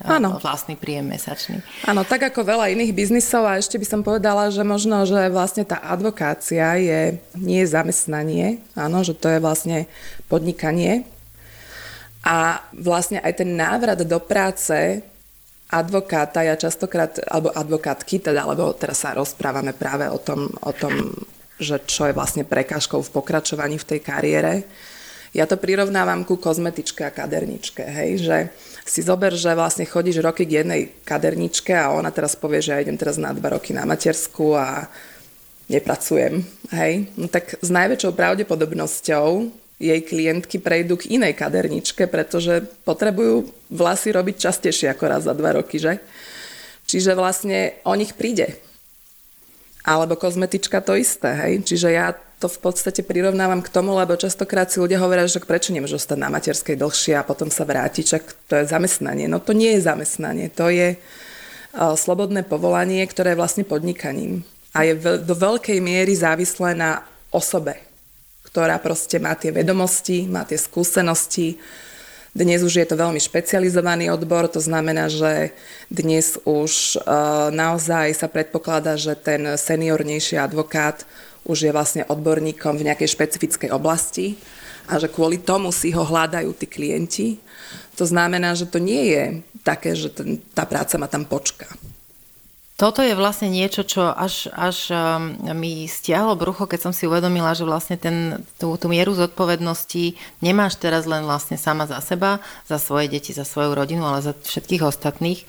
ano. 0.00 0.40
vlastný 0.40 0.72
príjem 0.72 1.12
mesačný. 1.12 1.60
Áno, 1.84 2.00
tak 2.00 2.32
ako 2.32 2.48
veľa 2.48 2.72
iných 2.72 2.96
biznisov 2.96 3.44
a 3.44 3.60
ešte 3.60 3.76
by 3.76 3.86
som 3.86 4.00
povedala, 4.00 4.48
že 4.48 4.64
možno, 4.64 5.04
že 5.04 5.28
vlastne 5.28 5.68
tá 5.68 5.76
advokácia 5.84 6.80
je, 6.80 7.20
nie 7.36 7.60
je 7.60 7.68
zamestnanie, 7.68 8.64
áno, 8.72 9.04
že 9.04 9.12
to 9.12 9.28
je 9.28 9.36
vlastne 9.36 9.84
podnikanie 10.32 11.04
a 12.24 12.64
vlastne 12.72 13.20
aj 13.20 13.44
ten 13.44 13.52
návrat 13.52 14.00
do 14.00 14.18
práce 14.20 15.04
advokáta, 15.70 16.42
ja 16.42 16.56
častokrát, 16.56 17.20
alebo 17.28 17.52
advokátky, 17.52 18.32
teda, 18.32 18.48
alebo 18.48 18.74
teraz 18.74 19.04
sa 19.04 19.14
rozprávame 19.14 19.76
práve 19.76 20.08
o 20.08 20.18
tom, 20.18 20.48
o 20.64 20.72
tom 20.72 21.14
že 21.60 21.76
čo 21.84 22.08
je 22.08 22.16
vlastne 22.16 22.48
prekážkou 22.48 23.04
v 23.04 23.12
pokračovaní 23.12 23.76
v 23.76 23.84
tej 23.84 24.00
kariére, 24.00 24.64
ja 25.30 25.46
to 25.46 25.54
prirovnávam 25.54 26.26
ku 26.26 26.34
kozmetičke 26.34 27.06
a 27.06 27.14
kaderničke, 27.14 27.86
hej, 27.86 28.10
že 28.18 28.36
si 28.82 29.06
zober, 29.06 29.30
že 29.38 29.54
vlastne 29.54 29.86
chodíš 29.86 30.18
roky 30.18 30.42
k 30.42 30.62
jednej 30.62 30.90
kaderničke 31.06 31.70
a 31.70 31.94
ona 31.94 32.10
teraz 32.10 32.34
povie, 32.34 32.58
že 32.58 32.74
ja 32.74 32.82
idem 32.82 32.98
teraz 32.98 33.14
na 33.14 33.30
dva 33.30 33.54
roky 33.54 33.70
na 33.70 33.86
matersku 33.86 34.58
a 34.58 34.90
nepracujem, 35.70 36.42
hej. 36.74 37.06
No 37.14 37.30
tak 37.30 37.54
s 37.62 37.70
najväčšou 37.70 38.10
pravdepodobnosťou 38.18 39.26
jej 39.80 40.00
klientky 40.02 40.58
prejdú 40.58 40.98
k 40.98 41.14
inej 41.14 41.38
kaderničke, 41.38 42.10
pretože 42.10 42.66
potrebujú 42.84 43.48
vlasy 43.70 44.10
robiť 44.10 44.36
častejšie 44.36 44.90
ako 44.92 45.04
raz 45.06 45.22
za 45.24 45.32
dva 45.32 45.56
roky, 45.56 45.78
že? 45.78 46.02
Čiže 46.90 47.14
vlastne 47.14 47.78
o 47.86 47.94
nich 47.94 48.18
príde. 48.18 48.58
Alebo 49.86 50.18
kozmetička 50.18 50.82
to 50.82 50.98
isté, 50.98 51.32
hej. 51.32 51.62
Čiže 51.62 51.88
ja 51.94 52.18
to 52.40 52.48
v 52.48 52.72
podstate 52.72 53.04
prirovnávam 53.04 53.60
k 53.60 53.68
tomu, 53.68 53.92
lebo 53.92 54.16
častokrát 54.16 54.72
si 54.72 54.80
ľudia 54.80 54.96
hovoria, 54.96 55.28
že 55.28 55.44
prečo 55.44 55.76
nemôžu 55.76 56.00
ostať 56.00 56.16
na 56.16 56.32
materskej 56.32 56.80
dlhšie 56.80 57.12
a 57.20 57.26
potom 57.28 57.52
sa 57.52 57.68
vrátiť, 57.68 58.04
čak 58.16 58.22
to 58.48 58.56
je 58.56 58.64
zamestnanie. 58.64 59.28
No 59.28 59.44
to 59.44 59.52
nie 59.52 59.76
je 59.76 59.84
zamestnanie, 59.84 60.48
to 60.48 60.72
je 60.72 60.96
uh, 60.96 61.92
slobodné 61.92 62.40
povolanie, 62.48 63.04
ktoré 63.04 63.36
je 63.36 63.40
vlastne 63.44 63.64
podnikaním. 63.68 64.40
A 64.72 64.88
je 64.88 64.96
do 65.20 65.34
veľkej 65.36 65.84
miery 65.84 66.16
závislé 66.16 66.72
na 66.72 67.04
osobe, 67.28 67.76
ktorá 68.48 68.80
proste 68.80 69.20
má 69.20 69.36
tie 69.36 69.52
vedomosti, 69.52 70.24
má 70.24 70.48
tie 70.48 70.56
skúsenosti. 70.56 71.60
Dnes 72.32 72.64
už 72.64 72.72
je 72.72 72.86
to 72.88 72.96
veľmi 72.96 73.20
špecializovaný 73.20 74.08
odbor, 74.08 74.48
to 74.48 74.62
znamená, 74.64 75.12
že 75.12 75.52
dnes 75.92 76.40
už 76.48 77.04
uh, 77.04 77.52
naozaj 77.52 78.16
sa 78.16 78.32
predpokladá, 78.32 78.96
že 78.96 79.12
ten 79.12 79.44
seniornejší 79.60 80.40
advokát 80.40 81.04
už 81.44 81.68
je 81.68 81.72
vlastne 81.74 82.02
odborníkom 82.08 82.76
v 82.76 82.86
nejakej 82.90 83.08
špecifickej 83.16 83.70
oblasti 83.72 84.36
a 84.90 84.98
že 84.98 85.08
kvôli 85.08 85.38
tomu 85.38 85.70
si 85.70 85.94
ho 85.94 86.02
hľadajú 86.02 86.50
tí 86.58 86.66
klienti. 86.66 87.28
To 87.94 88.04
znamená, 88.04 88.56
že 88.58 88.66
to 88.66 88.82
nie 88.82 89.12
je 89.12 89.24
také, 89.62 89.94
že 89.94 90.10
ten, 90.10 90.40
tá 90.56 90.66
práca 90.66 90.96
ma 90.96 91.06
tam 91.06 91.28
počká. 91.28 91.68
Toto 92.80 93.04
je 93.04 93.12
vlastne 93.12 93.52
niečo, 93.52 93.84
čo 93.84 94.08
až, 94.08 94.48
až 94.56 94.88
um, 94.88 95.36
mi 95.52 95.84
stiahlo 95.84 96.32
brucho, 96.32 96.64
keď 96.64 96.88
som 96.88 96.92
si 96.96 97.04
uvedomila, 97.04 97.52
že 97.52 97.68
vlastne 97.68 98.00
ten, 98.00 98.40
tú, 98.56 98.72
tú 98.80 98.88
mieru 98.88 99.12
zodpovednosti 99.12 100.16
nemáš 100.40 100.80
teraz 100.80 101.04
len 101.04 101.28
vlastne 101.28 101.60
sama 101.60 101.84
za 101.84 102.00
seba, 102.00 102.40
za 102.64 102.80
svoje 102.80 103.12
deti, 103.12 103.36
za 103.36 103.44
svoju 103.44 103.76
rodinu, 103.76 104.08
ale 104.08 104.24
za 104.24 104.32
všetkých 104.32 104.80
ostatných. 104.80 105.44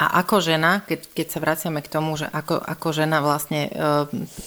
A 0.00 0.24
ako 0.24 0.40
žena, 0.40 0.80
keď, 0.88 1.12
keď 1.12 1.26
sa 1.28 1.44
vraciame 1.44 1.84
k 1.84 1.92
tomu, 1.92 2.16
že 2.16 2.24
ako, 2.32 2.56
ako 2.56 2.88
žena 2.96 3.20
vlastne 3.20 3.68
e, 3.68 3.70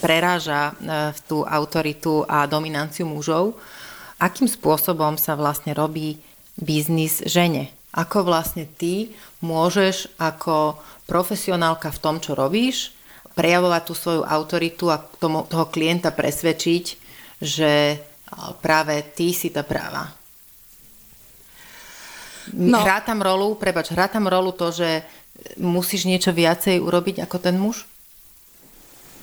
preráža 0.02 0.74
e, 0.74 1.14
tú 1.30 1.46
autoritu 1.46 2.26
a 2.26 2.50
dominanciu 2.50 3.06
mužov, 3.06 3.54
akým 4.18 4.50
spôsobom 4.50 5.14
sa 5.14 5.38
vlastne 5.38 5.78
robí 5.78 6.18
biznis 6.58 7.22
žene? 7.30 7.70
Ako 7.94 8.26
vlastne 8.26 8.66
ty 8.66 9.14
môžeš 9.46 10.10
ako 10.18 10.82
profesionálka 11.06 11.94
v 11.94 12.02
tom, 12.02 12.18
čo 12.18 12.34
robíš, 12.34 12.98
prejavovať 13.38 13.82
tú 13.86 13.94
svoju 13.94 14.22
autoritu 14.26 14.90
a 14.90 14.98
tomu, 14.98 15.46
toho 15.46 15.70
klienta 15.70 16.10
presvedčiť, 16.10 16.86
že 17.38 17.72
e, 17.94 17.98
práve 18.58 19.06
ty 19.14 19.38
si 19.38 19.54
tá 19.54 19.62
práva. 19.62 20.10
No. 22.58 22.82
Hrá 22.82 23.06
tam 23.06 23.22
rolu, 23.22 23.56
prebač, 23.56 23.94
hrá 23.94 24.10
tam 24.12 24.28
rolu 24.28 24.52
to, 24.52 24.74
že 24.74 25.06
musíš 25.60 26.06
niečo 26.10 26.32
viacej 26.36 26.80
urobiť 26.82 27.24
ako 27.24 27.38
ten 27.40 27.56
muž? 27.60 27.86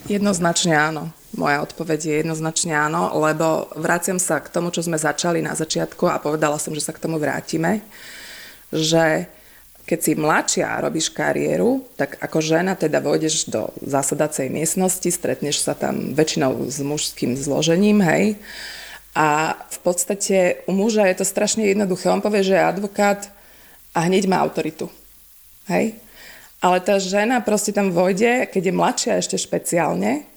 Jednoznačne 0.08 0.74
áno. 0.76 1.12
Moja 1.36 1.62
odpoveď 1.62 2.00
je 2.02 2.14
jednoznačne 2.24 2.74
áno, 2.74 3.14
lebo 3.22 3.70
vraciam 3.78 4.18
sa 4.18 4.42
k 4.42 4.50
tomu, 4.50 4.74
čo 4.74 4.82
sme 4.82 4.98
začali 4.98 5.38
na 5.44 5.54
začiatku 5.54 6.10
a 6.10 6.18
povedala 6.18 6.58
som, 6.58 6.74
že 6.74 6.82
sa 6.82 6.90
k 6.90 7.02
tomu 7.02 7.22
vrátime, 7.22 7.86
že 8.74 9.30
keď 9.86 9.98
si 9.98 10.12
mladšia 10.14 10.66
a 10.70 10.82
robíš 10.86 11.10
kariéru, 11.10 11.82
tak 11.98 12.18
ako 12.22 12.38
žena 12.42 12.78
teda 12.78 13.02
vojdeš 13.02 13.50
do 13.50 13.70
zasadacej 13.82 14.50
miestnosti, 14.50 15.06
stretneš 15.10 15.62
sa 15.62 15.74
tam 15.74 16.14
väčšinou 16.14 16.66
s 16.70 16.78
mužským 16.82 17.34
zložením, 17.34 17.98
hej, 18.02 18.38
a 19.14 19.58
v 19.58 19.78
podstate 19.82 20.62
u 20.70 20.72
muža 20.72 21.10
je 21.10 21.18
to 21.18 21.26
strašne 21.26 21.66
jednoduché. 21.66 22.06
On 22.10 22.22
povie, 22.22 22.46
že 22.46 22.54
je 22.54 22.62
advokát 22.62 23.26
a 23.90 24.06
hneď 24.06 24.30
má 24.30 24.38
autoritu. 24.38 24.86
Hej? 25.66 25.98
Ale 26.60 26.78
tá 26.84 27.00
žena 27.00 27.40
proste 27.40 27.72
tam 27.72 27.88
vojde, 27.88 28.44
keď 28.52 28.62
je 28.68 28.74
mladšia 28.76 29.12
ešte 29.16 29.36
špeciálne, 29.40 30.28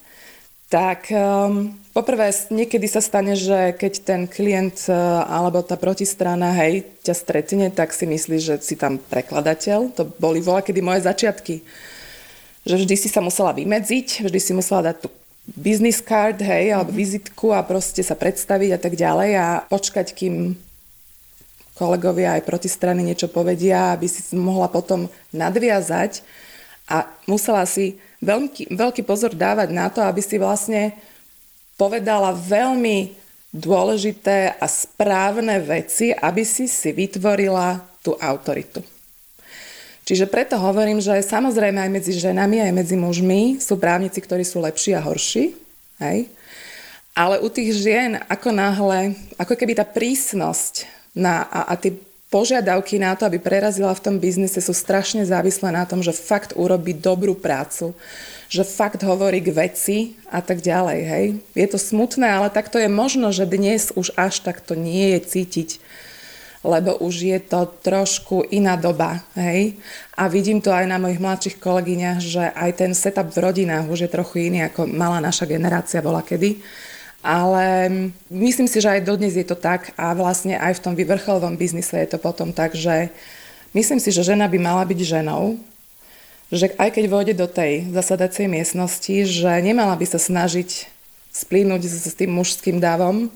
Tak 0.72 1.12
um, 1.12 1.76
poprvé 1.92 2.32
niekedy 2.50 2.88
sa 2.88 3.04
stane, 3.04 3.36
že 3.36 3.76
keď 3.76 3.92
ten 4.02 4.20
klient 4.26 4.88
uh, 4.88 5.22
alebo 5.28 5.60
tá 5.60 5.76
protistrana 5.76 6.50
hej, 6.56 6.88
ťa 7.04 7.14
stretne, 7.14 7.68
tak 7.70 7.92
si 7.92 8.08
myslí, 8.08 8.36
že 8.40 8.54
si 8.64 8.74
tam 8.74 8.96
prekladateľ. 8.98 9.94
To 9.94 10.02
boli 10.18 10.40
voľa 10.40 10.64
kedy 10.64 10.80
moje 10.80 11.04
začiatky. 11.04 11.62
Že 12.64 12.74
vždy 12.88 12.94
si 12.96 13.08
sa 13.12 13.20
musela 13.20 13.52
vymedziť, 13.52 14.24
vždy 14.24 14.40
si 14.40 14.52
musela 14.56 14.90
dať 14.90 15.04
tú 15.04 15.08
business 15.52 16.00
card, 16.00 16.40
hej, 16.40 16.72
alebo 16.72 16.90
mhm. 16.90 16.98
vizitku 16.98 17.52
a 17.52 17.60
proste 17.60 18.00
sa 18.00 18.16
predstaviť 18.16 18.70
a 18.74 18.78
tak 18.80 18.96
ďalej 18.96 19.30
a 19.36 19.46
počkať, 19.68 20.16
kým 20.16 20.56
kolegovia 21.74 22.38
aj 22.38 22.46
protistrany 22.46 23.02
niečo 23.02 23.26
povedia, 23.26 23.94
aby 23.94 24.06
si 24.06 24.22
mohla 24.38 24.70
potom 24.70 25.10
nadviazať 25.34 26.22
a 26.86 27.06
musela 27.26 27.66
si 27.66 27.98
veľký, 28.22 28.70
veľký 28.72 29.02
pozor 29.02 29.34
dávať 29.34 29.68
na 29.74 29.90
to, 29.90 30.00
aby 30.02 30.22
si 30.22 30.38
vlastne 30.38 30.94
povedala 31.74 32.30
veľmi 32.30 33.12
dôležité 33.54 34.58
a 34.58 34.66
správne 34.66 35.62
veci, 35.62 36.10
aby 36.10 36.42
si 36.42 36.66
si 36.66 36.90
vytvorila 36.90 37.82
tú 38.02 38.18
autoritu. 38.18 38.82
Čiže 40.04 40.28
preto 40.28 40.60
hovorím, 40.60 41.00
že 41.00 41.24
samozrejme 41.24 41.80
aj 41.80 41.90
medzi 41.90 42.12
ženami, 42.12 42.60
aj 42.60 42.72
medzi 42.76 42.96
mužmi 42.98 43.56
sú 43.56 43.80
právnici, 43.80 44.20
ktorí 44.20 44.44
sú 44.44 44.60
lepší 44.60 44.92
a 44.92 45.00
horší. 45.00 45.56
Hej? 45.96 46.28
Ale 47.16 47.40
u 47.40 47.48
tých 47.48 47.72
žien, 47.72 48.20
ako 48.28 48.52
náhle, 48.52 49.16
ako 49.40 49.56
keby 49.56 49.80
tá 49.80 49.86
prísnosť 49.88 50.84
na, 51.14 51.46
a, 51.46 51.72
a 51.72 51.74
tie 51.78 51.94
požiadavky 52.28 52.98
na 52.98 53.14
to, 53.14 53.30
aby 53.30 53.38
prerazila 53.38 53.94
v 53.94 54.02
tom 54.02 54.16
biznise, 54.18 54.58
sú 54.58 54.74
strašne 54.74 55.22
závislé 55.22 55.70
na 55.70 55.86
tom, 55.86 56.02
že 56.02 56.10
fakt 56.10 56.50
urobí 56.58 56.90
dobrú 56.90 57.38
prácu, 57.38 57.94
že 58.50 58.66
fakt 58.66 59.06
hovorí 59.06 59.38
k 59.38 59.54
veci 59.54 59.98
a 60.26 60.42
tak 60.42 60.58
ďalej. 60.58 61.00
Hej. 61.06 61.24
Je 61.54 61.66
to 61.70 61.78
smutné, 61.78 62.26
ale 62.26 62.50
takto 62.50 62.82
je 62.82 62.90
možno, 62.90 63.30
že 63.30 63.46
dnes 63.46 63.94
už 63.94 64.10
až 64.18 64.42
takto 64.42 64.74
nie 64.74 65.14
je 65.14 65.20
cítiť 65.22 65.70
lebo 66.64 66.96
už 66.96 67.14
je 67.28 67.38
to 67.44 67.68
trošku 67.84 68.48
iná 68.48 68.80
doba. 68.80 69.20
Hej? 69.36 69.76
A 70.16 70.32
vidím 70.32 70.64
to 70.64 70.72
aj 70.72 70.88
na 70.88 70.96
mojich 70.96 71.20
mladších 71.20 71.60
kolegyňach, 71.60 72.18
že 72.24 72.40
aj 72.40 72.70
ten 72.80 72.96
setup 72.96 73.28
v 73.28 73.44
rodinách 73.44 73.84
už 73.84 74.08
je 74.08 74.10
trochu 74.10 74.48
iný, 74.48 74.64
ako 74.64 74.88
mala 74.88 75.20
naša 75.20 75.44
generácia 75.44 76.00
bola 76.00 76.24
kedy. 76.24 76.56
Ale 77.24 77.88
myslím 78.28 78.68
si, 78.68 78.84
že 78.84 79.00
aj 79.00 79.08
dodnes 79.08 79.32
je 79.32 79.48
to 79.48 79.56
tak 79.56 79.96
a 79.96 80.12
vlastne 80.12 80.60
aj 80.60 80.76
v 80.76 80.82
tom 80.84 80.92
vrcholovom 80.92 81.56
biznise 81.56 81.96
je 81.96 82.08
to 82.12 82.20
potom 82.20 82.52
tak, 82.52 82.76
že 82.76 83.08
myslím 83.72 83.96
si, 83.96 84.12
že 84.12 84.20
žena 84.20 84.44
by 84.44 84.60
mala 84.60 84.84
byť 84.84 85.00
ženou, 85.00 85.56
že 86.52 86.76
aj 86.76 87.00
keď 87.00 87.04
vôjde 87.08 87.34
do 87.40 87.48
tej 87.48 87.88
zasadacej 87.96 88.44
miestnosti, 88.52 89.24
že 89.24 89.48
nemala 89.64 89.96
by 89.96 90.04
sa 90.04 90.20
snažiť 90.20 90.92
splínuť 91.32 91.80
s, 91.88 92.12
tým 92.12 92.30
mužským 92.36 92.76
dávom, 92.76 93.32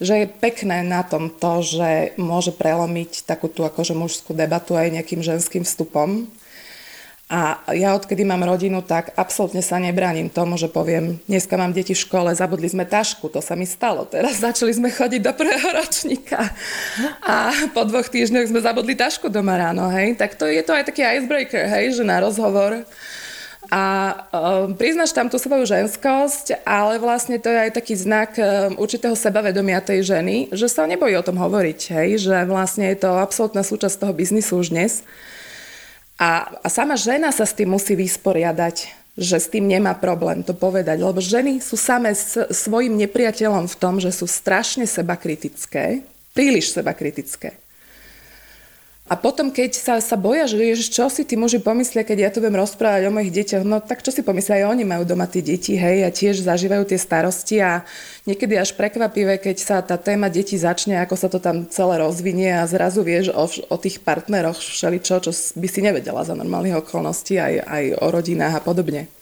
že 0.00 0.24
je 0.24 0.26
pekné 0.26 0.80
na 0.82 1.04
tom 1.04 1.28
to, 1.28 1.60
že 1.60 2.16
môže 2.16 2.56
prelomiť 2.56 3.28
takú 3.28 3.52
tú 3.52 3.62
akože 3.62 3.94
mužskú 3.94 4.32
debatu 4.32 4.74
aj 4.74 4.90
nejakým 4.90 5.20
ženským 5.20 5.62
vstupom 5.62 6.26
a 7.24 7.56
ja 7.72 7.96
odkedy 7.96 8.20
mám 8.20 8.44
rodinu, 8.44 8.84
tak 8.84 9.16
absolútne 9.16 9.64
sa 9.64 9.80
nebránim 9.80 10.28
tomu, 10.28 10.60
že 10.60 10.68
poviem, 10.68 11.16
dneska 11.24 11.56
mám 11.56 11.72
deti 11.72 11.96
v 11.96 12.04
škole, 12.04 12.28
zabudli 12.36 12.68
sme 12.68 12.84
tašku, 12.84 13.32
to 13.32 13.40
sa 13.40 13.56
mi 13.56 13.64
stalo. 13.64 14.04
Teraz 14.04 14.44
začali 14.44 14.76
sme 14.76 14.92
chodiť 14.92 15.24
do 15.24 15.32
prvého 15.32 15.68
ročníka 15.72 16.52
a 17.24 17.48
po 17.72 17.88
dvoch 17.88 18.12
týždňoch 18.12 18.52
sme 18.52 18.60
zabudli 18.60 18.92
tašku 18.92 19.32
doma 19.32 19.56
ráno, 19.56 19.88
hej. 19.88 20.20
Tak 20.20 20.36
to 20.36 20.44
je 20.44 20.60
to 20.60 20.76
aj 20.76 20.84
taký 20.84 21.00
icebreaker, 21.00 21.64
hej, 21.64 21.96
že 21.96 22.04
na 22.04 22.20
rozhovor 22.20 22.84
a 23.72 23.82
um, 24.28 24.76
priznáš 24.76 25.16
tam 25.16 25.32
tú 25.32 25.40
svoju 25.40 25.64
ženskosť, 25.64 26.60
ale 26.68 27.00
vlastne 27.00 27.40
to 27.40 27.48
je 27.48 27.58
aj 27.64 27.72
taký 27.72 27.96
znak 27.96 28.36
um, 28.36 28.76
určitého 28.76 29.16
sebavedomia 29.16 29.80
tej 29.80 30.04
ženy, 30.04 30.52
že 30.52 30.68
sa 30.68 30.84
nebojí 30.84 31.16
o 31.16 31.24
tom 31.24 31.40
hovoriť, 31.40 31.80
hej, 31.96 32.08
že 32.28 32.36
vlastne 32.44 32.92
je 32.92 33.00
to 33.00 33.16
absolútna 33.16 33.64
súčasť 33.64 33.96
toho 33.96 34.12
biznisu 34.12 34.60
už 34.60 34.68
dnes. 34.68 35.00
A, 36.18 36.46
a 36.62 36.68
sama 36.70 36.94
žena 36.94 37.34
sa 37.34 37.42
s 37.42 37.56
tým 37.56 37.74
musí 37.74 37.98
vysporiadať, 37.98 38.86
že 39.18 39.38
s 39.38 39.50
tým 39.50 39.66
nemá 39.66 39.94
problém 39.94 40.42
to 40.42 40.54
povedať, 40.54 40.98
lebo 41.02 41.18
ženy 41.22 41.58
sú 41.58 41.74
same 41.78 42.10
s, 42.14 42.38
svojim 42.50 42.94
nepriateľom 42.98 43.66
v 43.70 43.78
tom, 43.78 43.98
že 43.98 44.10
sú 44.14 44.26
strašne 44.26 44.86
seba 44.86 45.18
kritické, 45.18 46.06
príliš 46.34 46.74
seba 46.74 46.94
kritické. 46.94 47.58
A 49.04 49.20
potom, 49.20 49.52
keď 49.52 49.76
sa, 49.76 49.94
sa 50.00 50.16
boja, 50.16 50.48
že 50.48 50.56
ježiš, 50.56 50.88
čo 50.88 51.12
si 51.12 51.28
tí 51.28 51.36
muži 51.36 51.60
pomyslia, 51.60 52.08
keď 52.08 52.18
ja 52.24 52.30
tu 52.32 52.40
budem 52.40 52.56
rozprávať 52.56 53.04
o 53.04 53.12
mojich 53.12 53.36
deťoch, 53.36 53.60
no 53.60 53.76
tak 53.84 54.00
čo 54.00 54.08
si 54.08 54.24
pomyslia, 54.24 54.64
aj 54.64 54.72
oni 54.72 54.84
majú 54.88 55.04
doma 55.04 55.28
tie 55.28 55.44
deti, 55.44 55.76
hej, 55.76 56.08
a 56.08 56.08
tiež 56.08 56.40
zažívajú 56.40 56.88
tie 56.88 56.96
starosti 56.96 57.60
a 57.60 57.84
niekedy 58.24 58.56
až 58.56 58.72
prekvapivé, 58.72 59.36
keď 59.36 59.56
sa 59.60 59.76
tá 59.84 60.00
téma 60.00 60.32
detí 60.32 60.56
začne, 60.56 61.04
ako 61.04 61.20
sa 61.20 61.28
to 61.28 61.36
tam 61.36 61.68
celé 61.68 62.00
rozvinie 62.00 62.56
a 62.56 62.64
zrazu 62.64 63.04
vieš 63.04 63.28
o, 63.36 63.44
o 63.44 63.76
tých 63.76 64.00
partneroch 64.00 64.56
všeličo, 64.56 65.28
čo 65.28 65.36
by 65.60 65.68
si 65.68 65.84
nevedela 65.84 66.24
za 66.24 66.32
normálnych 66.32 66.80
okolností, 66.80 67.36
aj, 67.36 67.60
aj 67.60 67.84
o 68.00 68.06
rodinách 68.08 68.56
a 68.56 68.64
podobne. 68.64 69.13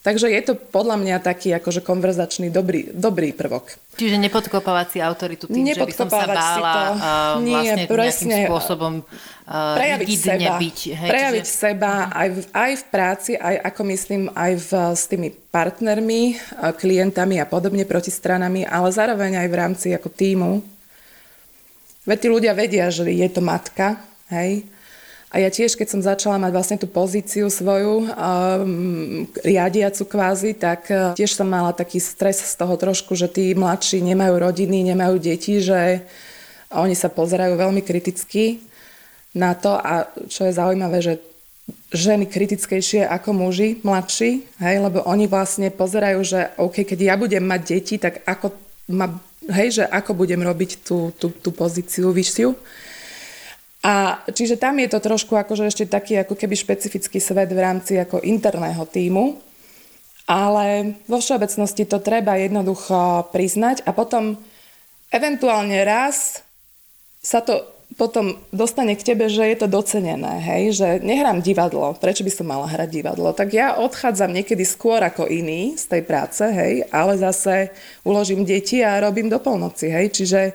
Takže 0.00 0.32
je 0.32 0.40
to 0.40 0.56
podľa 0.56 0.96
mňa 0.96 1.16
taký 1.20 1.52
akože 1.60 1.84
konverzačný 1.84 2.48
dobrý, 2.48 2.88
dobrý 2.88 3.36
prvok. 3.36 3.76
Čiže 4.00 4.16
nepodkopávať 4.16 4.86
si 4.96 4.98
autoritu 5.04 5.44
tým, 5.44 5.60
že 5.60 5.76
by 5.76 5.92
som 5.92 6.08
sa 6.08 6.24
bála 6.24 6.72
to. 6.72 6.80
Uh, 6.88 7.44
Nie, 7.44 7.76
vlastne 7.76 7.84
presne, 7.84 8.32
nejakým 8.32 8.48
spôsobom 8.48 8.94
uh, 9.04 9.76
prejaviť 9.76 10.08
seba, 10.16 10.56
byť. 10.56 10.78
Hej, 10.96 11.10
prejaviť 11.12 11.44
čiže... 11.44 11.60
seba 11.68 11.92
aj 12.16 12.28
v, 12.32 12.38
aj 12.48 12.72
v 12.72 12.84
práci, 12.88 13.30
aj 13.36 13.56
ako 13.60 13.80
myslím, 13.92 14.22
aj 14.32 14.52
v, 14.56 14.70
s 14.96 15.02
tými 15.04 15.28
partnermi, 15.52 16.22
klientami 16.80 17.36
a 17.36 17.44
podobne, 17.44 17.84
protistranami, 17.84 18.64
ale 18.64 18.88
zároveň 18.96 19.44
aj 19.44 19.48
v 19.52 19.58
rámci 19.60 19.86
ako 19.92 20.08
týmu. 20.08 20.64
Veď 22.08 22.18
tí 22.24 22.28
ľudia 22.32 22.56
vedia, 22.56 22.88
že 22.88 23.04
je 23.04 23.28
to 23.28 23.44
matka, 23.44 24.00
hej, 24.32 24.64
a 25.30 25.38
ja 25.38 25.46
tiež, 25.46 25.78
keď 25.78 25.86
som 25.86 26.02
začala 26.02 26.42
mať 26.42 26.50
vlastne 26.50 26.78
tú 26.82 26.90
pozíciu 26.90 27.46
svoju, 27.46 28.02
um, 28.02 29.30
riadiacu 29.46 30.02
kvázi, 30.02 30.58
tak 30.58 30.90
uh, 30.90 31.14
tiež 31.14 31.38
som 31.38 31.46
mala 31.46 31.70
taký 31.70 32.02
stres 32.02 32.42
z 32.42 32.54
toho 32.58 32.74
trošku, 32.74 33.14
že 33.14 33.30
tí 33.30 33.54
mladší 33.54 34.02
nemajú 34.02 34.34
rodiny, 34.42 34.90
nemajú 34.90 35.22
deti, 35.22 35.62
že 35.62 36.02
oni 36.74 36.98
sa 36.98 37.06
pozerajú 37.10 37.54
veľmi 37.54 37.82
kriticky 37.82 38.58
na 39.30 39.54
to 39.54 39.78
a 39.78 40.10
čo 40.26 40.50
je 40.50 40.58
zaujímavé, 40.58 40.98
že 40.98 41.22
ženy 41.94 42.26
kritickejšie 42.26 43.06
ako 43.06 43.30
muži, 43.30 43.78
mladší, 43.86 44.42
hej, 44.58 44.76
lebo 44.82 45.06
oni 45.06 45.30
vlastne 45.30 45.70
pozerajú, 45.70 46.20
že 46.26 46.40
OK, 46.58 46.82
keď 46.82 46.98
ja 46.98 47.14
budem 47.14 47.46
mať 47.46 47.60
deti, 47.62 47.94
tak 47.98 48.26
ako 48.26 48.50
ma, 48.90 49.06
hej, 49.50 49.82
že 49.82 49.84
ako 49.86 50.18
budem 50.18 50.42
robiť 50.42 50.82
tú, 50.82 51.14
tú, 51.14 51.30
tú 51.30 51.50
pozíciu 51.54 52.10
vyššiu. 52.10 52.54
A 53.80 54.20
čiže 54.28 54.60
tam 54.60 54.76
je 54.76 54.92
to 54.92 55.00
trošku 55.00 55.32
akože 55.32 55.72
ešte 55.72 55.88
taký 55.88 56.20
ako 56.20 56.36
keby 56.36 56.52
špecifický 56.52 57.16
svet 57.16 57.48
v 57.48 57.64
rámci 57.64 57.96
ako 57.96 58.20
interného 58.20 58.84
týmu, 58.84 59.40
ale 60.28 61.00
vo 61.08 61.16
všeobecnosti 61.16 61.88
to 61.88 61.98
treba 62.04 62.36
jednoducho 62.36 63.32
priznať 63.32 63.88
a 63.88 63.96
potom 63.96 64.36
eventuálne 65.08 65.80
raz 65.80 66.44
sa 67.24 67.40
to 67.40 67.64
potom 67.98 68.38
dostane 68.54 68.94
k 68.94 69.02
tebe, 69.02 69.26
že 69.26 69.42
je 69.42 69.56
to 69.58 69.66
docenené, 69.66 70.38
hej, 70.38 70.78
že 70.78 70.88
nehrám 71.02 71.42
divadlo, 71.42 71.98
prečo 71.98 72.22
by 72.22 72.30
som 72.30 72.46
mala 72.46 72.70
hrať 72.70 72.86
divadlo, 72.86 73.34
tak 73.34 73.50
ja 73.50 73.74
odchádzam 73.82 74.30
niekedy 74.30 74.62
skôr 74.62 75.02
ako 75.02 75.26
iný 75.26 75.74
z 75.74 75.90
tej 75.90 76.02
práce, 76.06 76.44
hej, 76.46 76.86
ale 76.94 77.18
zase 77.18 77.74
uložím 78.06 78.46
deti 78.46 78.78
a 78.86 79.02
robím 79.02 79.26
do 79.26 79.42
polnoci, 79.42 79.90
hej, 79.90 80.14
čiže 80.14 80.54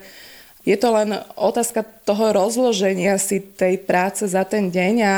je 0.66 0.76
to 0.76 0.90
len 0.90 1.10
otázka 1.38 1.86
toho 2.04 2.34
rozloženia 2.34 3.22
si 3.22 3.38
tej 3.40 3.78
práce 3.78 4.26
za 4.26 4.42
ten 4.44 4.74
deň 4.74 4.96
a 5.06 5.16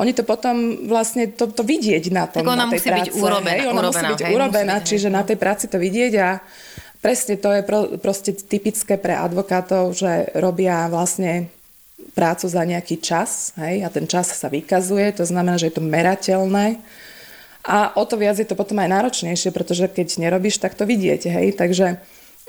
oni 0.00 0.16
to 0.16 0.24
potom 0.24 0.88
vlastne 0.88 1.28
to, 1.28 1.52
to 1.52 1.60
vidieť 1.60 2.04
na 2.08 2.24
tom, 2.24 2.40
tak 2.40 2.48
ona 2.48 2.64
na 2.64 2.72
tej 2.72 2.80
musí 2.80 2.88
práce. 2.88 3.00
byť 3.04 3.08
urobená. 3.20 3.52
Hej, 3.52 3.66
ona 3.68 3.80
urobená, 3.84 3.90
musí 3.92 4.04
byť 4.08 4.20
hej, 4.24 4.34
urobená, 4.34 4.74
musí 4.80 4.88
čiže 4.88 5.08
hej. 5.12 5.14
na 5.14 5.22
tej 5.28 5.36
práci 5.36 5.64
to 5.68 5.76
vidieť 5.76 6.12
a 6.16 6.28
presne 7.04 7.34
to 7.36 7.48
je 7.52 7.62
pro, 7.62 7.80
proste 8.00 8.30
typické 8.32 8.96
pre 8.96 9.12
advokátov, 9.12 9.92
že 9.92 10.32
robia 10.40 10.88
vlastne 10.88 11.52
prácu 12.16 12.48
za 12.48 12.64
nejaký 12.64 12.96
čas 13.04 13.52
hej, 13.60 13.84
a 13.84 13.88
ten 13.92 14.08
čas 14.08 14.32
sa 14.32 14.48
vykazuje, 14.48 15.12
to 15.12 15.28
znamená, 15.28 15.60
že 15.60 15.68
je 15.68 15.74
to 15.76 15.84
merateľné 15.84 16.80
a 17.60 17.92
o 17.92 18.08
to 18.08 18.16
viac 18.16 18.40
je 18.40 18.48
to 18.48 18.56
potom 18.56 18.80
aj 18.80 18.88
náročnejšie, 18.88 19.52
pretože 19.52 19.84
keď 19.92 20.16
nerobíš, 20.16 20.56
tak 20.64 20.72
to 20.72 20.88
vidieť, 20.88 21.28
hej, 21.28 21.52
takže 21.52 22.00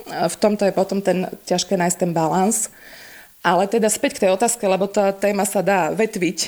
v 0.08 0.36
tomto 0.40 0.66
je 0.66 0.74
potom 0.74 1.00
ten 1.02 1.30
ťažké 1.46 1.78
nájsť 1.78 1.98
ten 1.98 2.12
balans. 2.16 2.72
Ale 3.42 3.66
teda 3.66 3.90
späť 3.90 4.22
k 4.22 4.22
tej 4.28 4.38
otázke, 4.38 4.62
lebo 4.70 4.86
tá 4.86 5.10
téma 5.10 5.50
sa 5.50 5.66
dá 5.66 5.90
vetviť. 5.90 6.40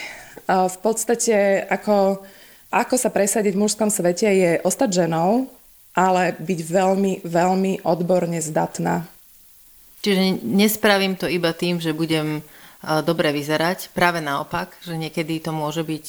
V 0.46 0.78
podstate, 0.78 1.66
ako, 1.66 2.22
ako 2.70 2.96
sa 3.02 3.10
presadiť 3.10 3.58
v 3.58 3.62
mužskom 3.66 3.90
svete, 3.90 4.30
je 4.30 4.52
ostať 4.62 5.02
ženou, 5.02 5.50
ale 5.98 6.38
byť 6.38 6.60
veľmi, 6.62 7.14
veľmi 7.26 7.82
odborne 7.82 8.38
zdatná. 8.38 9.10
Čiže 10.06 10.46
nespravím 10.46 11.18
to 11.18 11.26
iba 11.26 11.50
tým, 11.50 11.82
že 11.82 11.98
budem 11.98 12.46
dobre 13.08 13.34
vyzerať. 13.34 13.90
Práve 13.96 14.22
naopak, 14.22 14.78
že 14.86 14.94
niekedy 14.94 15.42
to 15.42 15.50
môže 15.50 15.82
byť 15.82 16.06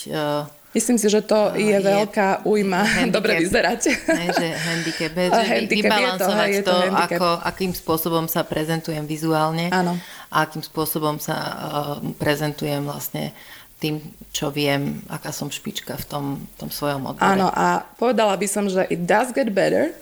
Myslím 0.74 0.98
si, 0.98 1.06
že 1.06 1.22
to 1.22 1.54
je, 1.54 1.70
je 1.70 1.78
veľká 1.78 2.42
újma. 2.42 2.82
Handicap, 2.82 3.14
Dobre. 3.22 3.32
Ne, 3.46 4.26
že 4.34 4.48
handicap. 4.58 5.12
Že 5.38 5.42
handicap 5.46 5.86
vybalancovať 5.86 6.48
je 6.50 6.62
to, 6.66 6.74
to, 6.74 6.76
to 6.82 6.96
ako, 6.98 7.28
akým 7.46 7.72
spôsobom 7.72 8.26
sa 8.26 8.42
prezentujem 8.42 9.06
vizuálne 9.06 9.70
Áno. 9.70 9.94
a 10.34 10.36
akým 10.42 10.66
spôsobom 10.66 11.22
sa 11.22 11.36
uh, 11.38 11.56
prezentujem 12.18 12.82
vlastne 12.82 13.30
tým, 13.78 14.02
čo 14.34 14.50
viem, 14.50 15.02
aká 15.06 15.30
som 15.30 15.46
špička 15.46 15.94
v 15.94 16.04
tom, 16.10 16.24
tom 16.58 16.70
svojom 16.74 17.14
odbore. 17.14 17.22
Áno, 17.22 17.54
a 17.54 17.86
povedala 17.94 18.34
by 18.34 18.46
som, 18.50 18.66
že 18.66 18.82
it 18.90 19.06
does 19.06 19.30
get 19.30 19.54
better 19.54 19.94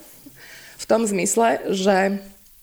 v 0.80 0.84
tom 0.88 1.04
zmysle, 1.04 1.60
že 1.68 2.22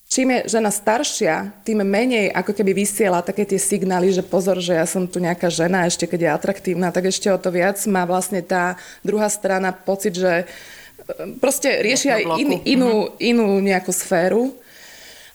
čím 0.09 0.33
je 0.33 0.57
žena 0.57 0.73
staršia, 0.73 1.53
tým 1.61 1.85
menej 1.85 2.33
ako 2.33 2.57
keby 2.57 2.73
vysiela 2.73 3.21
také 3.21 3.45
tie 3.45 3.61
signály, 3.61 4.09
že 4.09 4.25
pozor, 4.25 4.57
že 4.57 4.73
ja 4.73 4.89
som 4.89 5.05
tu 5.05 5.21
nejaká 5.21 5.53
žena, 5.53 5.85
ešte 5.85 6.09
keď 6.09 6.19
je 6.19 6.29
atraktívna, 6.33 6.89
tak 6.89 7.13
ešte 7.13 7.29
o 7.29 7.37
to 7.37 7.53
viac 7.53 7.77
má 7.85 8.09
vlastne 8.09 8.41
tá 8.41 8.73
druhá 9.05 9.29
strana 9.29 9.69
pocit, 9.69 10.17
že 10.17 10.43
e, 10.43 10.45
proste 11.37 11.69
rieši 11.85 12.09
aj 12.09 12.21
in, 12.41 12.49
inú, 12.65 12.91
mhm. 13.05 13.21
inú 13.21 13.47
nejakú 13.61 13.93
sféru. 13.93 14.57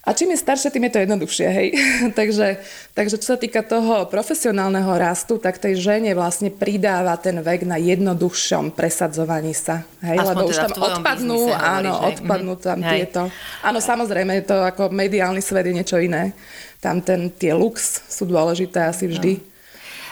A 0.05 0.13
čím 0.13 0.37
je 0.37 0.45
staršie, 0.45 0.69
tým 0.69 0.85
je 0.85 0.93
to 0.93 1.01
jednoduchšie, 1.01 1.49
hej. 1.49 1.69
takže, 2.19 2.61
takže 2.93 3.17
čo 3.17 3.35
sa 3.35 3.39
týka 3.41 3.65
toho 3.65 4.05
profesionálneho 4.05 4.93
rastu, 4.93 5.41
tak 5.41 5.57
tej 5.57 5.81
žene 5.81 6.13
vlastne 6.13 6.53
pridáva 6.53 7.17
ten 7.17 7.41
vek 7.41 7.65
na 7.65 7.81
jednoduchšom 7.81 8.77
presadzovaní 8.77 9.57
sa. 9.57 9.81
Hej, 10.05 10.21
Aspoň 10.21 10.29
lebo 10.29 10.41
teda 10.45 10.51
už 10.53 10.57
tam 10.61 10.73
odpadnú, 10.77 11.39
hovoríš, 11.49 11.65
áno, 11.65 11.93
hej. 11.97 12.05
odpadnú 12.13 12.53
Mhm. 12.53 12.61
tam 12.61 12.79
Hej. 12.85 12.93
tieto. 13.01 13.23
Áno, 13.65 13.79
samozrejme, 13.81 14.33
je 14.39 14.45
to 14.45 14.57
ako 14.61 14.83
mediálny 14.93 15.41
svet 15.41 15.65
je 15.65 15.73
niečo 15.73 15.97
iné. 15.97 16.37
Tam 16.85 17.01
ten, 17.01 17.33
tie 17.33 17.57
lux 17.57 17.81
sú 18.05 18.29
dôležité 18.29 18.85
asi 18.85 19.09
vždy. 19.09 19.41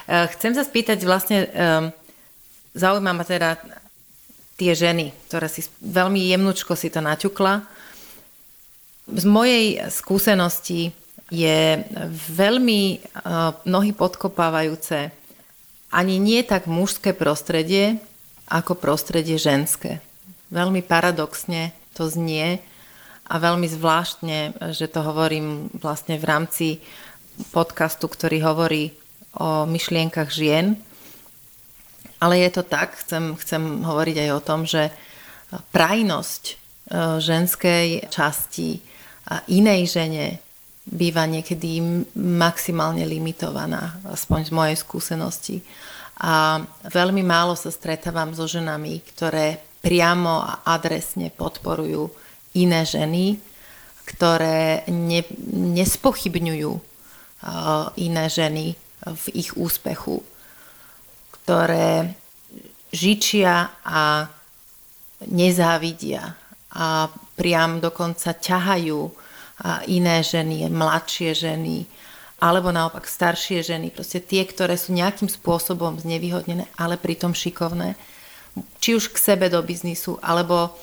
Eh, 0.08 0.26
Chcem 0.32 0.56
sa 0.56 0.64
spýtať 0.64 1.04
vlastne, 1.04 1.46
um, 1.52 1.92
zaujíma 2.72 3.12
ma 3.12 3.24
teda 3.28 3.60
tie 4.56 4.72
ženy, 4.72 5.12
ktoré 5.28 5.52
si 5.52 5.68
veľmi 5.84 6.32
jemnučko 6.32 6.72
si 6.72 6.88
to 6.88 7.04
naťukla. 7.04 7.68
Z 9.12 9.24
mojej 9.28 9.92
skúsenosti 9.92 10.96
je 11.28 11.84
veľmi 12.32 12.82
uh, 12.96 13.52
mnohy 13.68 13.92
podkopávajúce 13.92 15.12
ani 15.92 16.16
nie 16.16 16.40
tak 16.40 16.64
mužské 16.64 17.12
prostredie, 17.12 18.00
ako 18.48 18.76
prostredie 18.76 19.36
ženské. 19.36 20.00
Veľmi 20.48 20.80
paradoxne 20.80 21.76
to 21.92 22.08
znie 22.08 22.60
a 23.28 23.34
veľmi 23.36 23.68
zvláštne, 23.68 24.56
že 24.72 24.88
to 24.88 25.04
hovorím 25.04 25.68
vlastne 25.76 26.16
v 26.16 26.24
rámci 26.24 26.66
podcastu, 27.52 28.08
ktorý 28.08 28.44
hovorí 28.44 28.92
o 29.36 29.64
myšlienkach 29.64 30.28
žien. 30.28 30.76
Ale 32.20 32.40
je 32.44 32.50
to 32.60 32.62
tak, 32.64 32.96
chcem, 33.00 33.36
chcem 33.40 33.84
hovoriť 33.84 34.16
aj 34.28 34.30
o 34.36 34.44
tom, 34.44 34.68
že 34.68 34.92
prajnosť 35.72 36.42
e, 36.48 36.54
ženskej 37.20 38.12
časti 38.12 38.91
a 39.28 39.42
inej 39.50 39.98
žene 39.98 40.42
býva 40.82 41.30
niekedy 41.30 41.78
maximálne 42.18 43.06
limitovaná, 43.06 44.02
aspoň 44.10 44.40
z 44.50 44.52
mojej 44.52 44.76
skúsenosti. 44.78 45.56
A 46.18 46.62
veľmi 46.90 47.22
málo 47.22 47.54
sa 47.54 47.70
stretávam 47.70 48.34
so 48.34 48.50
ženami, 48.50 49.02
ktoré 49.14 49.62
priamo 49.82 50.42
a 50.42 50.62
adresne 50.66 51.30
podporujú 51.30 52.10
iné 52.58 52.82
ženy, 52.86 53.38
ktoré 54.06 54.86
ne, 54.90 55.22
nespochybňujú 55.74 56.72
uh, 56.74 57.90
iné 57.98 58.26
ženy 58.26 58.74
v 59.02 59.24
ich 59.34 59.54
úspechu, 59.58 60.22
ktoré 61.42 62.14
žičia 62.94 63.70
a 63.82 64.30
nezávidia 65.26 66.38
a 66.74 67.10
priam 67.42 67.82
dokonca 67.82 68.38
ťahajú 68.38 69.10
iné 69.90 70.22
ženy, 70.22 70.70
mladšie 70.70 71.34
ženy, 71.34 71.90
alebo 72.38 72.70
naopak 72.70 73.02
staršie 73.10 73.66
ženy, 73.66 73.90
proste 73.90 74.22
tie, 74.22 74.46
ktoré 74.46 74.78
sú 74.78 74.94
nejakým 74.94 75.26
spôsobom 75.26 75.98
znevýhodnené, 75.98 76.70
ale 76.78 76.94
pritom 76.94 77.34
šikovné, 77.34 77.98
či 78.78 78.94
už 78.94 79.10
k 79.10 79.18
sebe 79.18 79.50
do 79.50 79.58
biznisu, 79.58 80.22
alebo 80.22 80.78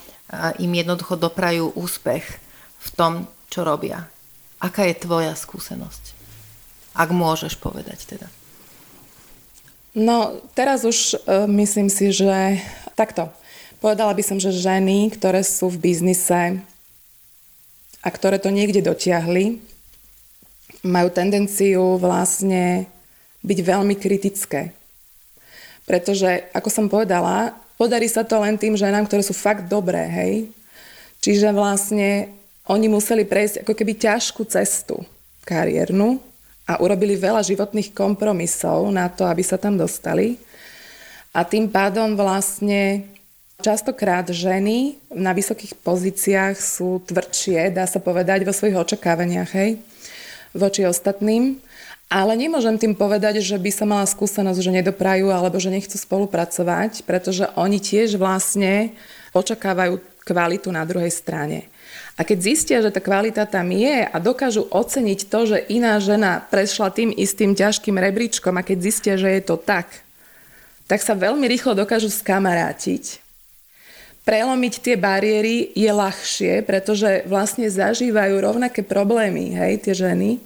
im 0.60 0.72
jednoducho 0.76 1.16
doprajú 1.16 1.72
úspech 1.80 2.28
v 2.76 2.90
tom, 3.00 3.24
čo 3.48 3.64
robia. 3.64 4.12
Aká 4.60 4.84
je 4.84 5.00
tvoja 5.00 5.32
skúsenosť? 5.40 6.04
Ak 7.00 7.16
môžeš 7.16 7.56
povedať 7.56 8.04
teda. 8.04 8.28
No, 9.96 10.44
teraz 10.54 10.84
už 10.84 11.16
uh, 11.24 11.48
myslím 11.48 11.88
si, 11.88 12.12
že 12.12 12.62
takto. 12.94 13.32
Povedala 13.80 14.12
by 14.12 14.24
som, 14.24 14.36
že 14.36 14.52
ženy, 14.52 15.08
ktoré 15.16 15.40
sú 15.40 15.72
v 15.72 15.80
biznise 15.80 16.60
a 18.04 18.08
ktoré 18.12 18.36
to 18.36 18.52
niekde 18.52 18.84
dotiahli, 18.84 19.60
majú 20.84 21.08
tendenciu 21.12 21.96
vlastne 21.96 22.92
byť 23.44 23.60
veľmi 23.64 23.96
kritické. 23.96 24.76
Pretože, 25.88 26.52
ako 26.52 26.70
som 26.70 26.86
povedala, 26.92 27.56
podarí 27.80 28.12
sa 28.12 28.28
to 28.28 28.36
len 28.44 28.60
tým 28.60 28.76
ženám, 28.76 29.08
ktoré 29.08 29.24
sú 29.24 29.32
fakt 29.32 29.72
dobré, 29.72 30.04
hej. 30.12 30.34
Čiže 31.24 31.56
vlastne 31.56 32.36
oni 32.68 32.92
museli 32.92 33.24
prejsť 33.24 33.64
ako 33.64 33.74
keby 33.76 33.96
ťažkú 33.96 34.44
cestu 34.48 35.00
kariérnu 35.48 36.20
a 36.68 36.84
urobili 36.84 37.16
veľa 37.16 37.42
životných 37.48 37.96
kompromisov 37.96 38.92
na 38.92 39.08
to, 39.08 39.24
aby 39.24 39.42
sa 39.42 39.56
tam 39.56 39.80
dostali. 39.80 40.38
A 41.34 41.48
tým 41.48 41.72
pádom 41.72 42.14
vlastne 42.14 43.08
častokrát 43.60 44.28
ženy 44.32 44.96
na 45.12 45.36
vysokých 45.36 45.76
pozíciách 45.84 46.56
sú 46.56 47.04
tvrdšie, 47.04 47.76
dá 47.76 47.84
sa 47.84 48.00
povedať, 48.00 48.48
vo 48.48 48.56
svojich 48.56 48.80
očakávaniach, 48.80 49.52
hej, 49.56 49.80
voči 50.56 50.88
ostatným. 50.88 51.60
Ale 52.10 52.34
nemôžem 52.34 52.74
tým 52.82 52.98
povedať, 52.98 53.38
že 53.38 53.54
by 53.62 53.70
som 53.70 53.94
mala 53.94 54.08
skúsenosť, 54.10 54.66
že 54.66 54.76
nedoprajú 54.82 55.30
alebo 55.30 55.62
že 55.62 55.70
nechcú 55.70 55.94
spolupracovať, 55.94 57.06
pretože 57.06 57.46
oni 57.54 57.78
tiež 57.78 58.18
vlastne 58.18 58.98
očakávajú 59.38 60.02
kvalitu 60.26 60.74
na 60.74 60.82
druhej 60.90 61.14
strane. 61.14 61.70
A 62.18 62.26
keď 62.26 62.38
zistia, 62.42 62.78
že 62.82 62.90
tá 62.90 62.98
kvalita 62.98 63.46
tam 63.46 63.70
je 63.70 64.10
a 64.10 64.16
dokážu 64.18 64.66
oceniť 64.74 65.30
to, 65.30 65.40
že 65.56 65.58
iná 65.70 66.02
žena 66.02 66.44
prešla 66.50 66.90
tým 66.90 67.14
istým 67.14 67.54
ťažkým 67.54 67.96
rebríčkom 67.96 68.58
a 68.58 68.66
keď 68.66 68.78
zistia, 68.82 69.14
že 69.16 69.30
je 69.30 69.42
to 69.46 69.56
tak, 69.62 69.88
tak 70.90 71.06
sa 71.06 71.14
veľmi 71.14 71.46
rýchlo 71.46 71.78
dokážu 71.78 72.10
skamarátiť. 72.10 73.29
Prelomiť 74.30 74.74
tie 74.86 74.94
bariéry 74.94 75.74
je 75.74 75.90
ľahšie, 75.90 76.62
pretože 76.62 77.26
vlastne 77.26 77.66
zažívajú 77.66 78.38
rovnaké 78.38 78.86
problémy, 78.86 79.58
hej, 79.58 79.82
tie 79.82 79.98
ženy. 79.98 80.38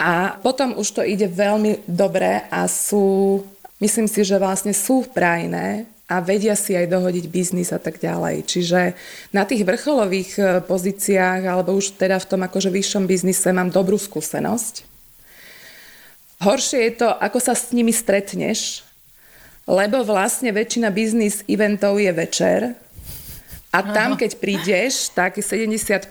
A 0.00 0.40
potom 0.40 0.80
už 0.80 0.88
to 0.96 1.02
ide 1.04 1.28
veľmi 1.28 1.84
dobre 1.84 2.48
a 2.48 2.64
sú, 2.64 3.44
myslím 3.76 4.08
si, 4.08 4.24
že 4.24 4.40
vlastne 4.40 4.72
sú 4.72 5.04
prajné 5.04 5.84
a 6.08 6.24
vedia 6.24 6.56
si 6.56 6.72
aj 6.72 6.88
dohodiť 6.88 7.28
biznis 7.28 7.76
a 7.76 7.80
tak 7.80 8.00
ďalej. 8.00 8.48
Čiže 8.48 8.96
na 9.36 9.44
tých 9.44 9.68
vrcholových 9.68 10.30
e, 10.36 10.42
pozíciách, 10.64 11.44
alebo 11.44 11.76
už 11.76 12.00
teda 12.00 12.16
v 12.20 12.28
tom 12.28 12.40
akože 12.40 12.72
vyššom 12.72 13.04
biznise 13.04 13.52
mám 13.52 13.68
dobrú 13.68 14.00
skúsenosť. 14.00 14.88
Horšie 16.40 16.80
je 16.88 16.92
to, 17.04 17.08
ako 17.08 17.38
sa 17.38 17.52
s 17.52 17.70
nimi 17.76 17.92
stretneš, 17.92 18.82
lebo 19.66 20.02
vlastne 20.02 20.50
väčšina 20.50 20.90
biznis 20.90 21.46
eventov 21.46 21.98
je 22.02 22.12
večer 22.12 22.60
a 23.72 23.78
tam, 23.80 24.20
keď 24.20 24.36
prídeš, 24.36 25.08
tak 25.16 25.40
75% 25.40 26.04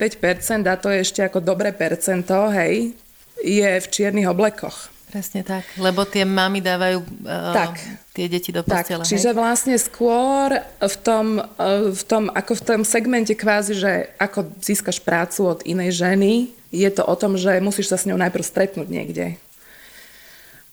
a 0.65 0.73
to 0.81 0.89
je 0.89 1.05
ešte 1.05 1.21
ako 1.21 1.45
dobré 1.45 1.69
percento, 1.69 2.49
hej, 2.49 2.97
je 3.37 3.69
v 3.77 3.85
čiernych 3.85 4.25
oblekoch. 4.25 4.89
Presne 5.11 5.43
tak, 5.43 5.67
lebo 5.75 6.07
tie 6.07 6.23
mamy 6.23 6.63
dávajú 6.63 7.03
uh, 7.03 7.51
Tak. 7.51 7.75
tie 8.15 8.31
deti 8.31 8.49
do 8.49 8.63
Tak, 8.63 8.87
postele. 8.87 9.03
čiže 9.03 9.29
hej? 9.29 9.37
vlastne 9.37 9.75
skôr 9.75 10.55
v 10.79 10.95
tom, 11.03 11.37
eh, 11.37 11.91
v 11.91 12.03
tom, 12.07 12.31
ako 12.31 12.51
v 12.55 12.63
tom 12.63 12.81
segmente 12.87 13.35
kvázi, 13.35 13.75
že 13.75 13.91
ako 14.15 14.47
získaš 14.63 15.03
prácu 15.03 15.51
od 15.51 15.59
inej 15.67 15.99
ženy, 15.99 16.55
je 16.71 16.87
to 16.87 17.03
o 17.03 17.15
tom, 17.19 17.35
že 17.35 17.59
musíš 17.59 17.91
sa 17.91 17.99
s 17.99 18.07
ňou 18.07 18.15
najprv 18.15 18.41
stretnúť 18.41 18.87
niekde. 18.87 19.35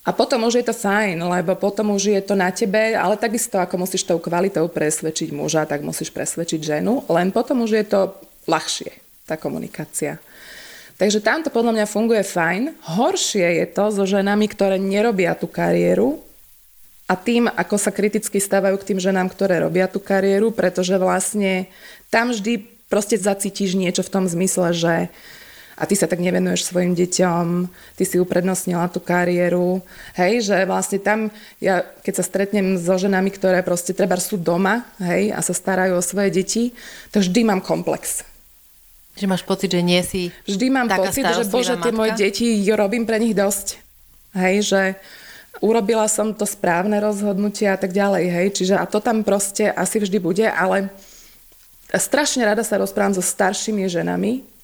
A 0.08 0.16
potom 0.16 0.48
už 0.48 0.64
je 0.64 0.64
to 0.64 0.72
fajn, 0.72 1.20
lebo 1.20 1.52
potom 1.52 1.92
už 1.92 2.16
je 2.16 2.22
to 2.24 2.32
na 2.32 2.48
tebe, 2.48 2.96
ale 2.96 3.20
takisto 3.20 3.60
ako 3.60 3.84
musíš 3.84 4.08
tou 4.08 4.16
kvalitou 4.16 4.64
presvedčiť 4.64 5.36
muža, 5.36 5.68
tak 5.68 5.84
musíš 5.84 6.08
presvedčiť 6.08 6.80
ženu, 6.80 7.04
len 7.12 7.28
potom 7.28 7.60
už 7.60 7.76
je 7.76 7.84
to 7.84 8.16
ľahšie, 8.48 8.88
tá 9.28 9.36
komunikácia. 9.36 10.16
Takže 10.96 11.20
tamto 11.20 11.52
podľa 11.52 11.76
mňa 11.76 11.86
funguje 11.92 12.24
fajn. 12.24 12.88
Horšie 12.96 13.60
je 13.60 13.66
to 13.68 13.92
so 13.92 14.08
ženami, 14.08 14.48
ktoré 14.48 14.80
nerobia 14.80 15.36
tú 15.36 15.44
kariéru 15.44 16.24
a 17.04 17.12
tým, 17.12 17.44
ako 17.52 17.76
sa 17.76 17.92
kriticky 17.92 18.40
stávajú 18.40 18.80
k 18.80 18.88
tým 18.92 19.00
ženám, 19.04 19.28
ktoré 19.28 19.60
robia 19.60 19.92
tú 19.92 20.00
kariéru, 20.00 20.56
pretože 20.56 20.96
vlastne 20.96 21.68
tam 22.08 22.32
vždy 22.32 22.64
proste 22.88 23.20
zacítiš 23.20 23.76
niečo 23.76 24.00
v 24.00 24.12
tom 24.12 24.24
zmysle, 24.24 24.72
že 24.72 24.94
a 25.78 25.86
ty 25.86 25.94
sa 25.94 26.10
tak 26.10 26.18
nevenuješ 26.18 26.66
svojim 26.66 26.98
deťom, 26.98 27.70
ty 27.94 28.02
si 28.02 28.18
uprednostnila 28.18 28.90
tú 28.90 28.98
kariéru. 28.98 29.78
Hej, 30.18 30.50
že 30.50 30.66
vlastne 30.66 30.98
tam, 30.98 31.30
ja 31.62 31.86
keď 32.02 32.14
sa 32.18 32.24
stretnem 32.26 32.74
so 32.74 32.98
ženami, 32.98 33.30
ktoré 33.30 33.62
proste 33.62 33.94
treba 33.94 34.18
sú 34.18 34.34
doma, 34.34 34.82
hej, 34.98 35.30
a 35.30 35.38
sa 35.38 35.54
starajú 35.54 35.94
o 35.94 36.02
svoje 36.02 36.34
deti, 36.34 36.74
to 37.14 37.22
vždy 37.22 37.46
mám 37.46 37.62
komplex. 37.62 38.26
Že 39.14 39.30
máš 39.30 39.46
pocit, 39.46 39.70
že 39.70 39.82
nie 39.82 40.02
si 40.02 40.30
Vždy 40.46 40.66
mám 40.70 40.90
pocit, 40.90 41.22
že 41.22 41.46
bože, 41.46 41.78
tie 41.78 41.94
moje 41.94 42.18
deti, 42.18 42.58
robím 42.74 43.06
pre 43.06 43.22
nich 43.22 43.34
dosť. 43.34 43.78
Hej, 44.34 44.56
že 44.66 44.80
urobila 45.62 46.06
som 46.06 46.34
to 46.34 46.46
správne 46.46 46.98
rozhodnutie 47.02 47.66
a 47.70 47.78
tak 47.78 47.94
ďalej, 47.94 48.24
hej. 48.30 48.46
Čiže 48.54 48.74
a 48.78 48.86
to 48.86 48.98
tam 48.98 49.22
proste 49.22 49.70
asi 49.70 49.98
vždy 50.02 50.18
bude, 50.18 50.46
ale 50.46 50.90
strašne 51.90 52.46
rada 52.46 52.62
sa 52.62 52.78
rozprávam 52.78 53.14
so 53.14 53.24
staršími 53.24 53.86
ženami, 53.90 54.57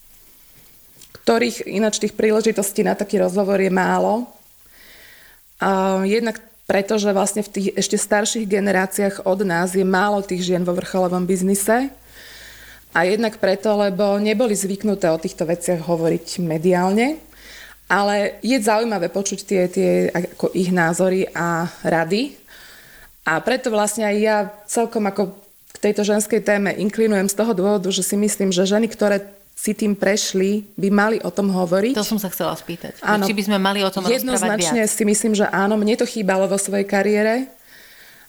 ktorých 1.22 1.70
ináč 1.70 2.02
tých 2.02 2.16
príležitostí 2.18 2.82
na 2.82 2.98
taký 2.98 3.22
rozhovor 3.22 3.60
je 3.62 3.70
málo. 3.70 4.26
A 5.62 6.02
jednak 6.02 6.42
preto, 6.64 6.96
že 6.96 7.12
vlastne 7.12 7.44
v 7.44 7.52
tých 7.52 7.68
ešte 7.76 8.00
starších 8.00 8.48
generáciách 8.48 9.28
od 9.28 9.44
nás 9.44 9.76
je 9.76 9.84
málo 9.84 10.24
tých 10.24 10.48
žien 10.48 10.64
vo 10.64 10.72
vrcholovom 10.72 11.28
biznise. 11.28 11.92
A 12.94 12.98
jednak 13.04 13.42
preto, 13.42 13.74
lebo 13.74 14.16
neboli 14.22 14.54
zvyknuté 14.54 15.10
o 15.10 15.18
týchto 15.18 15.44
veciach 15.44 15.82
hovoriť 15.82 16.40
mediálne. 16.40 17.18
Ale 17.84 18.40
je 18.40 18.56
zaujímavé 18.56 19.12
počuť 19.12 19.38
tie, 19.44 19.62
tie 19.68 19.90
ako 20.08 20.56
ich 20.56 20.72
názory 20.72 21.28
a 21.36 21.68
rady. 21.84 22.32
A 23.28 23.40
preto 23.44 23.68
vlastne 23.68 24.08
aj 24.08 24.16
ja 24.16 24.36
celkom 24.64 25.04
ako 25.04 25.36
k 25.74 25.76
tejto 25.84 26.06
ženskej 26.06 26.40
téme 26.40 26.72
inklinujem 26.72 27.28
z 27.28 27.36
toho 27.36 27.52
dôvodu, 27.52 27.88
že 27.92 28.00
si 28.00 28.16
myslím, 28.16 28.54
že 28.54 28.64
ženy, 28.64 28.88
ktoré 28.88 29.26
si 29.64 29.72
tým 29.72 29.96
prešli, 29.96 30.68
by 30.76 30.88
mali 30.92 31.16
o 31.24 31.32
tom 31.32 31.48
hovoriť. 31.48 31.96
To 31.96 32.04
som 32.04 32.20
sa 32.20 32.28
chcela 32.28 32.52
spýtať. 32.52 33.00
Áno, 33.00 33.24
či 33.24 33.32
by 33.32 33.48
sme 33.48 33.56
mali 33.56 33.80
o 33.80 33.88
tom 33.88 34.04
Jednoznačne 34.04 34.84
si 34.84 35.02
myslím, 35.08 35.32
že 35.32 35.48
áno, 35.48 35.80
mne 35.80 35.96
to 35.96 36.04
chýbalo 36.04 36.44
vo 36.44 36.60
svojej 36.60 36.84
kariére. 36.84 37.48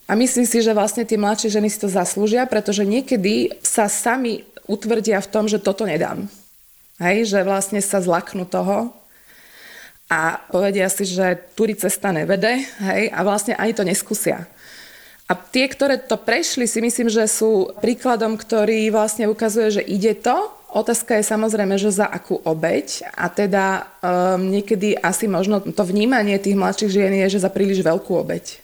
A 0.07 0.15
myslím 0.15 0.47
si, 0.47 0.63
že 0.63 0.71
vlastne 0.71 1.03
tie 1.03 1.19
mladšie 1.19 1.59
ženy 1.59 1.67
si 1.67 1.75
to 1.75 1.91
zaslúžia, 1.91 2.47
pretože 2.47 2.87
niekedy 2.87 3.51
sa 3.59 3.91
sami 3.91 4.47
utvrdia 4.63 5.19
v 5.19 5.27
tom, 5.27 5.51
že 5.51 5.59
toto 5.59 5.83
nedám. 5.83 6.31
Hej, 7.03 7.27
že 7.27 7.43
vlastne 7.43 7.83
sa 7.83 7.99
zlaknú 7.99 8.47
toho 8.47 8.95
a 10.07 10.39
povedia 10.47 10.87
si, 10.87 11.03
že 11.03 11.35
tudy 11.59 11.75
cesta 11.75 12.15
nevede 12.15 12.63
hej, 12.63 13.11
a 13.11 13.19
vlastne 13.27 13.59
ani 13.59 13.75
to 13.75 13.83
neskúsia. 13.83 14.47
A 15.25 15.33
tie, 15.33 15.65
ktoré 15.65 15.97
to 15.97 16.21
prešli, 16.21 16.69
si 16.69 16.85
myslím, 16.85 17.09
že 17.09 17.25
sú 17.25 17.73
príkladom, 17.81 18.37
ktorý 18.37 18.93
vlastne 18.93 19.25
ukazuje, 19.25 19.81
že 19.81 19.83
ide 19.83 20.13
to. 20.13 20.53
Otázka 20.69 21.17
je 21.17 21.25
samozrejme, 21.25 21.81
že 21.81 21.89
za 21.89 22.05
akú 22.05 22.37
obeď. 22.45 23.09
A 23.17 23.25
teda 23.33 23.89
um, 24.05 24.53
niekedy 24.53 24.93
asi 24.93 25.25
možno 25.25 25.65
to 25.65 25.81
vnímanie 25.81 26.37
tých 26.37 26.53
mladších 26.53 26.93
žien 26.93 27.13
je, 27.25 27.39
že 27.39 27.41
za 27.41 27.49
príliš 27.49 27.81
veľkú 27.81 28.13
obeď. 28.13 28.61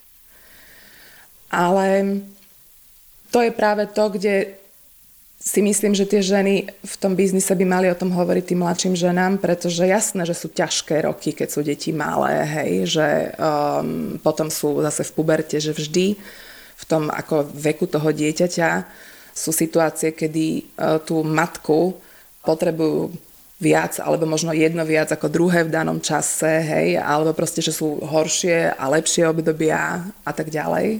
Ale 1.49 2.21
to 3.33 3.41
je 3.41 3.51
práve 3.51 3.89
to, 3.89 4.13
kde 4.13 4.53
si 5.41 5.65
myslím, 5.65 5.97
že 5.97 6.05
tie 6.05 6.21
ženy 6.21 6.69
v 6.69 6.95
tom 7.01 7.17
biznise 7.17 7.49
by 7.49 7.65
mali 7.65 7.89
o 7.89 7.97
tom 7.97 8.13
hovoriť 8.13 8.53
tým 8.53 8.61
mladším 8.61 8.93
ženám, 8.93 9.41
pretože 9.41 9.81
jasné, 9.89 10.29
že 10.29 10.37
sú 10.37 10.53
ťažké 10.53 11.09
roky, 11.09 11.33
keď 11.33 11.47
sú 11.49 11.65
deti 11.65 11.89
malé, 11.89 12.45
hej, 12.45 12.71
že 12.85 13.07
um, 13.33 14.21
potom 14.21 14.53
sú 14.53 14.77
zase 14.85 15.01
v 15.09 15.11
puberte, 15.17 15.57
že 15.57 15.73
vždy 15.73 16.21
v 16.81 16.83
tom 16.89 17.03
ako 17.13 17.45
veku 17.53 17.85
toho 17.85 18.09
dieťaťa 18.09 18.69
sú 19.31 19.53
situácie, 19.53 20.11
kedy 20.11 20.45
uh, 20.75 20.97
tú 20.99 21.21
matku 21.21 21.95
potrebujú 22.41 23.13
viac, 23.61 24.01
alebo 24.01 24.25
možno 24.25 24.57
jedno 24.57 24.81
viac 24.81 25.13
ako 25.13 25.29
druhé 25.29 25.61
v 25.61 25.73
danom 25.73 26.01
čase, 26.01 26.65
hej, 26.65 26.97
alebo 26.97 27.37
proste, 27.37 27.61
že 27.61 27.69
sú 27.69 28.01
horšie 28.01 28.73
a 28.73 28.83
lepšie 28.89 29.29
obdobia 29.29 30.01
a 30.25 30.31
tak 30.33 30.49
ďalej. 30.49 30.97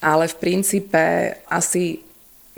Ale 0.00 0.24
v 0.32 0.36
princípe 0.40 1.04
asi 1.44 2.00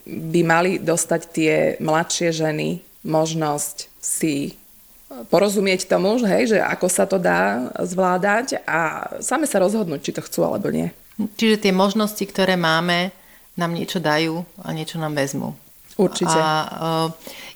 by 0.06 0.40
mali 0.46 0.72
dostať 0.78 1.20
tie 1.34 1.54
mladšie 1.82 2.30
ženy 2.30 2.78
možnosť 3.02 3.90
si 3.98 4.54
porozumieť 5.26 5.90
tomu, 5.90 6.22
hej, 6.22 6.54
že 6.54 6.58
ako 6.62 6.86
sa 6.86 7.04
to 7.04 7.18
dá 7.18 7.66
zvládať 7.82 8.62
a 8.62 9.10
same 9.18 9.44
sa 9.44 9.58
rozhodnúť, 9.58 10.00
či 10.06 10.14
to 10.14 10.22
chcú 10.22 10.46
alebo 10.46 10.70
nie. 10.70 10.94
Čiže 11.36 11.68
tie 11.68 11.72
možnosti, 11.74 12.22
ktoré 12.24 12.56
máme, 12.56 13.12
nám 13.58 13.76
niečo 13.76 14.00
dajú 14.00 14.46
a 14.64 14.72
niečo 14.72 14.96
nám 14.96 15.12
vezmú. 15.12 15.52
Určite. 16.00 16.32
A 16.32 16.48
uh, 16.64 17.08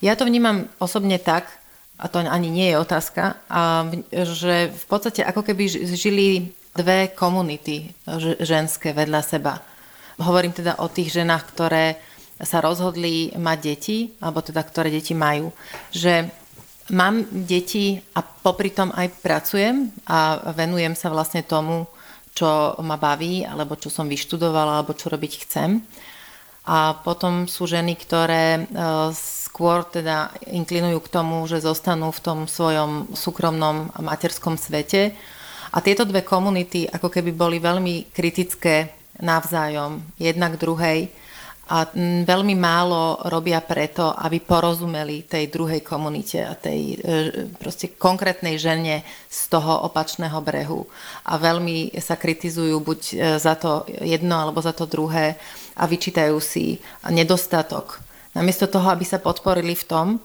ja 0.05 0.13
to 0.19 0.29
vnímam 0.29 0.69
osobne 0.77 1.17
tak, 1.17 1.49
a 1.95 2.11
to 2.11 2.21
ani 2.21 2.51
nie 2.51 2.75
je 2.75 2.77
otázka, 2.83 3.39
a, 3.47 3.87
že 4.11 4.75
v 4.75 4.85
podstate 4.91 5.23
ako 5.23 5.47
keby 5.47 5.65
žili 5.95 6.51
dve 6.75 7.15
komunity 7.15 7.95
ženské 8.43 8.91
vedľa 8.91 9.23
seba. 9.23 9.63
Hovorím 10.19 10.51
teda 10.51 10.83
o 10.83 10.91
tých 10.91 11.15
ženách, 11.15 11.45
ktoré 11.55 11.95
sa 12.43 12.59
rozhodli 12.59 13.31
mať 13.39 13.59
deti, 13.63 14.11
alebo 14.19 14.43
teda 14.43 14.59
ktoré 14.67 14.91
deti 14.91 15.15
majú, 15.15 15.55
že 15.95 16.27
mám 16.91 17.23
deti 17.31 18.03
a 18.19 18.27
popri 18.27 18.75
tom 18.75 18.91
aj 18.91 19.23
pracujem 19.23 19.95
a 20.11 20.51
venujem 20.51 20.99
sa 20.99 21.15
vlastne 21.15 21.47
tomu, 21.47 21.87
čo 22.35 22.75
ma 22.83 22.99
baví, 22.99 23.47
alebo 23.47 23.79
čo 23.79 23.89
som 23.89 24.11
vyštudovala, 24.11 24.83
alebo 24.83 24.93
čo 24.93 25.07
robiť 25.09 25.33
chcem. 25.47 25.79
A 26.67 26.99
potom 26.99 27.47
sú 27.47 27.69
ženy, 27.71 27.95
ktoré 27.95 28.59
e, 28.59 28.63
skôr 29.15 29.87
teda 29.87 30.35
inklinujú 30.51 30.99
k 31.05 31.13
tomu, 31.13 31.47
že 31.47 31.63
zostanú 31.63 32.11
v 32.11 32.21
tom 32.25 32.39
svojom 32.51 33.15
súkromnom 33.15 33.95
materskom 34.03 34.59
svete. 34.59 35.15
A 35.71 35.79
tieto 35.85 36.03
dve 36.03 36.27
komunity 36.27 36.91
ako 36.91 37.13
keby 37.13 37.31
boli 37.31 37.63
veľmi 37.63 38.11
kritické 38.11 38.97
navzájom, 39.23 40.03
jedna 40.19 40.51
k 40.51 40.59
druhej 40.59 40.99
a 41.65 41.89
veľmi 42.29 42.53
málo 42.53 43.25
robia 43.33 43.65
preto, 43.65 44.13
aby 44.13 44.37
porozumeli 44.45 45.25
tej 45.25 45.49
druhej 45.49 45.81
komunite 45.81 46.45
a 46.45 46.53
tej 46.53 47.01
e, 47.01 47.49
proste 47.57 47.97
konkrétnej 47.97 48.61
žene 48.61 49.01
z 49.33 49.41
toho 49.49 49.89
opačného 49.89 50.37
brehu. 50.45 50.85
A 51.25 51.41
veľmi 51.41 51.97
sa 52.05 52.21
kritizujú 52.21 52.77
buď 52.85 53.01
e, 53.01 53.15
za 53.41 53.57
to 53.57 53.89
jedno 54.05 54.37
alebo 54.37 54.61
za 54.61 54.77
to 54.77 54.85
druhé 54.85 55.41
a 55.81 55.89
vyčítajú 55.89 56.37
si 56.37 56.77
nedostatok. 57.09 57.97
Namiesto 58.37 58.69
toho, 58.69 58.93
aby 58.93 59.09
sa 59.09 59.17
podporili 59.17 59.73
v 59.73 59.89
tom, 59.89 60.07
e, 60.13 60.19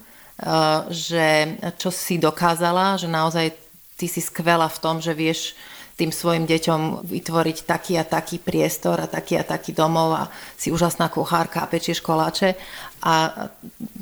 že 0.91 1.55
čo 1.79 1.87
si 1.87 2.19
dokázala, 2.19 2.99
že 2.99 3.07
naozaj 3.07 3.55
ty 3.95 4.11
si 4.11 4.19
skvelá 4.19 4.67
v 4.67 4.81
tom, 4.83 4.99
že 4.99 5.15
vieš 5.15 5.55
tým 5.99 6.15
svojim 6.15 6.47
deťom 6.47 7.03
vytvoriť 7.03 7.67
taký 7.67 7.99
a 7.99 8.07
taký 8.07 8.39
priestor 8.39 9.03
a 9.03 9.11
taký 9.11 9.35
a 9.35 9.43
taký 9.43 9.75
domov 9.75 10.15
a 10.15 10.23
si 10.55 10.71
úžasná 10.71 11.11
kuchárka 11.11 11.59
a 11.59 11.67
pečieš 11.67 11.99
koláče. 11.99 12.55
A 13.03 13.47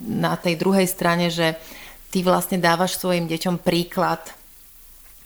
na 0.05 0.37
tej 0.37 0.61
druhej 0.61 0.85
strane, 0.85 1.33
že 1.33 1.57
ty 2.13 2.21
vlastne 2.21 2.61
dávaš 2.61 3.01
svojim 3.01 3.25
deťom 3.25 3.65
príklad, 3.65 4.21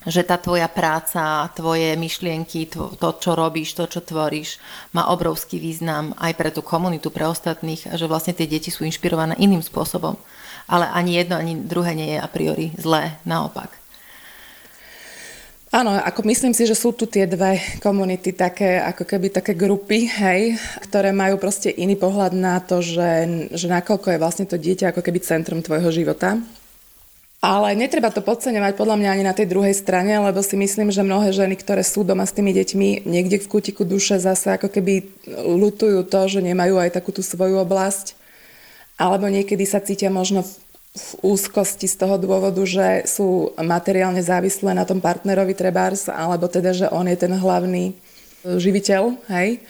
že 0.02 0.26
tá 0.26 0.34
tvoja 0.40 0.66
práca, 0.66 1.46
tvoje 1.54 1.94
myšlienky, 1.94 2.66
to, 2.66 2.96
to, 2.98 3.08
čo 3.22 3.38
robíš, 3.38 3.76
to, 3.78 3.86
čo 3.86 4.00
tvoríš, 4.02 4.58
má 4.96 5.06
obrovský 5.12 5.62
význam 5.62 6.16
aj 6.18 6.32
pre 6.34 6.50
tú 6.50 6.64
komunitu, 6.64 7.12
pre 7.12 7.28
ostatných 7.28 7.86
a 7.92 7.94
že 7.94 8.10
vlastne 8.10 8.34
tie 8.34 8.50
deti 8.50 8.72
sú 8.72 8.82
inšpirované 8.82 9.38
iným 9.38 9.62
spôsobom. 9.62 10.18
Ale 10.66 10.88
ani 10.90 11.20
jedno, 11.20 11.38
ani 11.38 11.54
druhé 11.54 11.94
nie 11.94 12.16
je 12.16 12.18
a 12.18 12.28
priori 12.30 12.74
zlé, 12.78 13.18
naopak. 13.22 13.81
Áno, 15.72 15.96
ako 15.96 16.28
myslím 16.28 16.52
si, 16.52 16.68
že 16.68 16.76
sú 16.76 16.92
tu 16.92 17.08
tie 17.08 17.24
dve 17.24 17.56
komunity, 17.80 18.36
také 18.36 18.76
ako 18.76 19.08
keby 19.08 19.32
také 19.32 19.56
grupy, 19.56 20.04
hej, 20.04 20.60
ktoré 20.84 21.16
majú 21.16 21.40
proste 21.40 21.72
iný 21.72 21.96
pohľad 21.96 22.36
na 22.36 22.60
to, 22.60 22.84
že, 22.84 23.48
že 23.56 23.72
nakoľko 23.72 24.12
je 24.12 24.20
vlastne 24.20 24.44
to 24.44 24.60
dieťa 24.60 24.92
ako 24.92 25.00
keby 25.00 25.24
centrum 25.24 25.64
tvojho 25.64 25.88
života. 25.88 26.36
Ale 27.40 27.72
netreba 27.72 28.12
to 28.12 28.20
podceňovať 28.20 28.76
podľa 28.76 29.00
mňa 29.00 29.08
ani 29.16 29.24
na 29.24 29.32
tej 29.32 29.48
druhej 29.48 29.72
strane, 29.72 30.12
lebo 30.12 30.44
si 30.44 30.60
myslím, 30.60 30.92
že 30.92 31.00
mnohé 31.00 31.32
ženy, 31.32 31.56
ktoré 31.56 31.80
sú 31.80 32.04
doma 32.04 32.28
s 32.28 32.36
tými 32.36 32.52
deťmi, 32.52 33.08
niekde 33.08 33.40
v 33.40 33.50
kútiku 33.50 33.88
duše 33.88 34.20
zase 34.20 34.52
ako 34.52 34.68
keby 34.68 35.08
lutujú 35.40 36.04
to, 36.04 36.20
že 36.28 36.44
nemajú 36.44 36.76
aj 36.84 37.00
takú 37.00 37.16
tú 37.16 37.24
svoju 37.24 37.56
oblasť. 37.64 38.12
Alebo 39.00 39.24
niekedy 39.32 39.64
sa 39.64 39.80
cítia 39.80 40.12
možno 40.12 40.44
v 40.92 41.10
úzkosti 41.24 41.88
z 41.88 41.96
toho 41.96 42.20
dôvodu, 42.20 42.60
že 42.68 43.08
sú 43.08 43.56
materiálne 43.56 44.20
závislé 44.20 44.76
na 44.76 44.84
tom 44.84 45.00
partnerovi 45.00 45.56
trebárs, 45.56 46.12
alebo 46.12 46.52
teda, 46.52 46.76
že 46.76 46.86
on 46.92 47.08
je 47.08 47.16
ten 47.16 47.32
hlavný 47.32 47.96
živiteľ, 48.44 49.16
hej. 49.32 49.64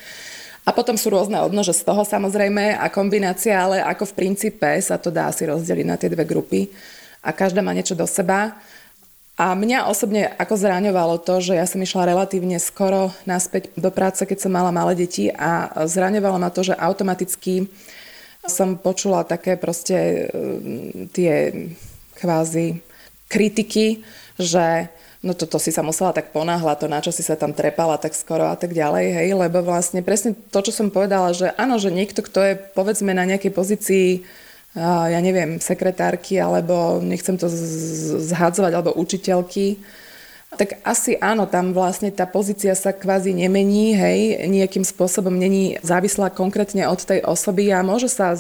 A 0.63 0.71
potom 0.71 0.95
sú 0.95 1.11
rôzne 1.11 1.43
odnože 1.43 1.75
z 1.75 1.83
toho 1.83 2.07
samozrejme 2.07 2.79
a 2.79 2.87
kombinácia, 2.91 3.55
ale 3.55 3.83
ako 3.83 4.11
v 4.11 4.17
princípe 4.19 4.67
sa 4.79 4.99
to 4.99 5.11
dá 5.11 5.31
si 5.35 5.47
rozdeliť 5.47 5.87
na 5.87 5.99
tie 5.99 6.11
dve 6.11 6.23
grupy 6.23 6.71
a 7.23 7.35
každá 7.35 7.63
má 7.63 7.75
niečo 7.75 7.99
do 7.99 8.07
seba. 8.07 8.59
A 9.35 9.59
mňa 9.59 9.91
osobne 9.91 10.31
ako 10.39 10.55
zraňovalo 10.55 11.19
to, 11.23 11.43
že 11.43 11.59
ja 11.59 11.67
som 11.67 11.83
išla 11.83 12.15
relatívne 12.15 12.63
skoro 12.63 13.11
naspäť 13.27 13.75
do 13.75 13.91
práce, 13.91 14.23
keď 14.23 14.39
som 14.39 14.55
mala 14.55 14.71
malé 14.71 14.95
deti 14.95 15.31
a 15.35 15.71
zraňovalo 15.83 16.39
ma 16.39 16.51
to, 16.51 16.63
že 16.63 16.79
automaticky 16.79 17.67
som 18.47 18.75
počula 18.75 19.23
také 19.23 19.55
proste 19.55 19.97
e, 19.97 20.25
tie 21.15 21.33
kvázi 22.19 22.83
kritiky, 23.31 24.03
že 24.39 24.91
no 25.23 25.33
toto 25.39 25.63
si 25.63 25.71
sa 25.71 25.87
musela 25.87 26.11
tak 26.11 26.35
ponáhľať, 26.35 26.77
to 26.83 26.87
na 26.91 26.99
čo 26.99 27.15
si 27.15 27.23
sa 27.23 27.39
tam 27.39 27.55
trepala 27.55 27.97
tak 27.97 28.19
skoro 28.19 28.51
a 28.51 28.59
tak 28.59 28.75
ďalej, 28.75 29.07
hej, 29.23 29.29
lebo 29.39 29.63
vlastne 29.63 30.03
presne 30.03 30.35
to, 30.35 30.59
čo 30.61 30.75
som 30.75 30.91
povedala, 30.91 31.31
že 31.31 31.55
áno, 31.55 31.79
že 31.79 31.95
niekto, 31.95 32.21
kto 32.27 32.39
je 32.43 32.55
povedzme 32.75 33.15
na 33.15 33.23
nejakej 33.25 33.53
pozícii 33.55 34.09
ja 34.77 35.21
neviem, 35.21 35.61
sekretárky, 35.61 36.41
alebo 36.41 36.97
nechcem 37.05 37.37
to 37.37 37.45
zhadzovať, 38.25 38.73
alebo 38.73 38.97
učiteľky, 38.97 39.77
tak 40.53 40.85
asi 40.85 41.17
áno, 41.17 41.49
tam 41.49 41.73
vlastne 41.73 42.13
tá 42.13 42.29
pozícia 42.29 42.77
sa 42.77 42.93
kvázi 42.93 43.33
nemení, 43.33 43.97
hej, 43.97 44.45
nejakým 44.53 44.85
spôsobom 44.85 45.33
není 45.33 45.81
závislá 45.81 46.29
konkrétne 46.29 46.85
od 46.93 47.01
tej 47.01 47.25
osoby 47.25 47.73
a 47.73 47.81
môže 47.81 48.13
sa 48.13 48.37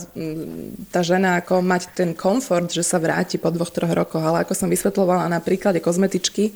tá 0.92 1.00
žena 1.00 1.40
ako 1.40 1.64
mať 1.64 1.88
ten 1.96 2.12
komfort, 2.12 2.68
že 2.68 2.84
sa 2.84 3.00
vráti 3.00 3.40
po 3.40 3.48
dvoch, 3.48 3.72
troch 3.72 3.88
rokoch, 3.96 4.20
ale 4.20 4.44
ako 4.44 4.52
som 4.52 4.68
vysvetlovala 4.68 5.32
na 5.32 5.40
príklade 5.40 5.80
kozmetičky, 5.80 6.52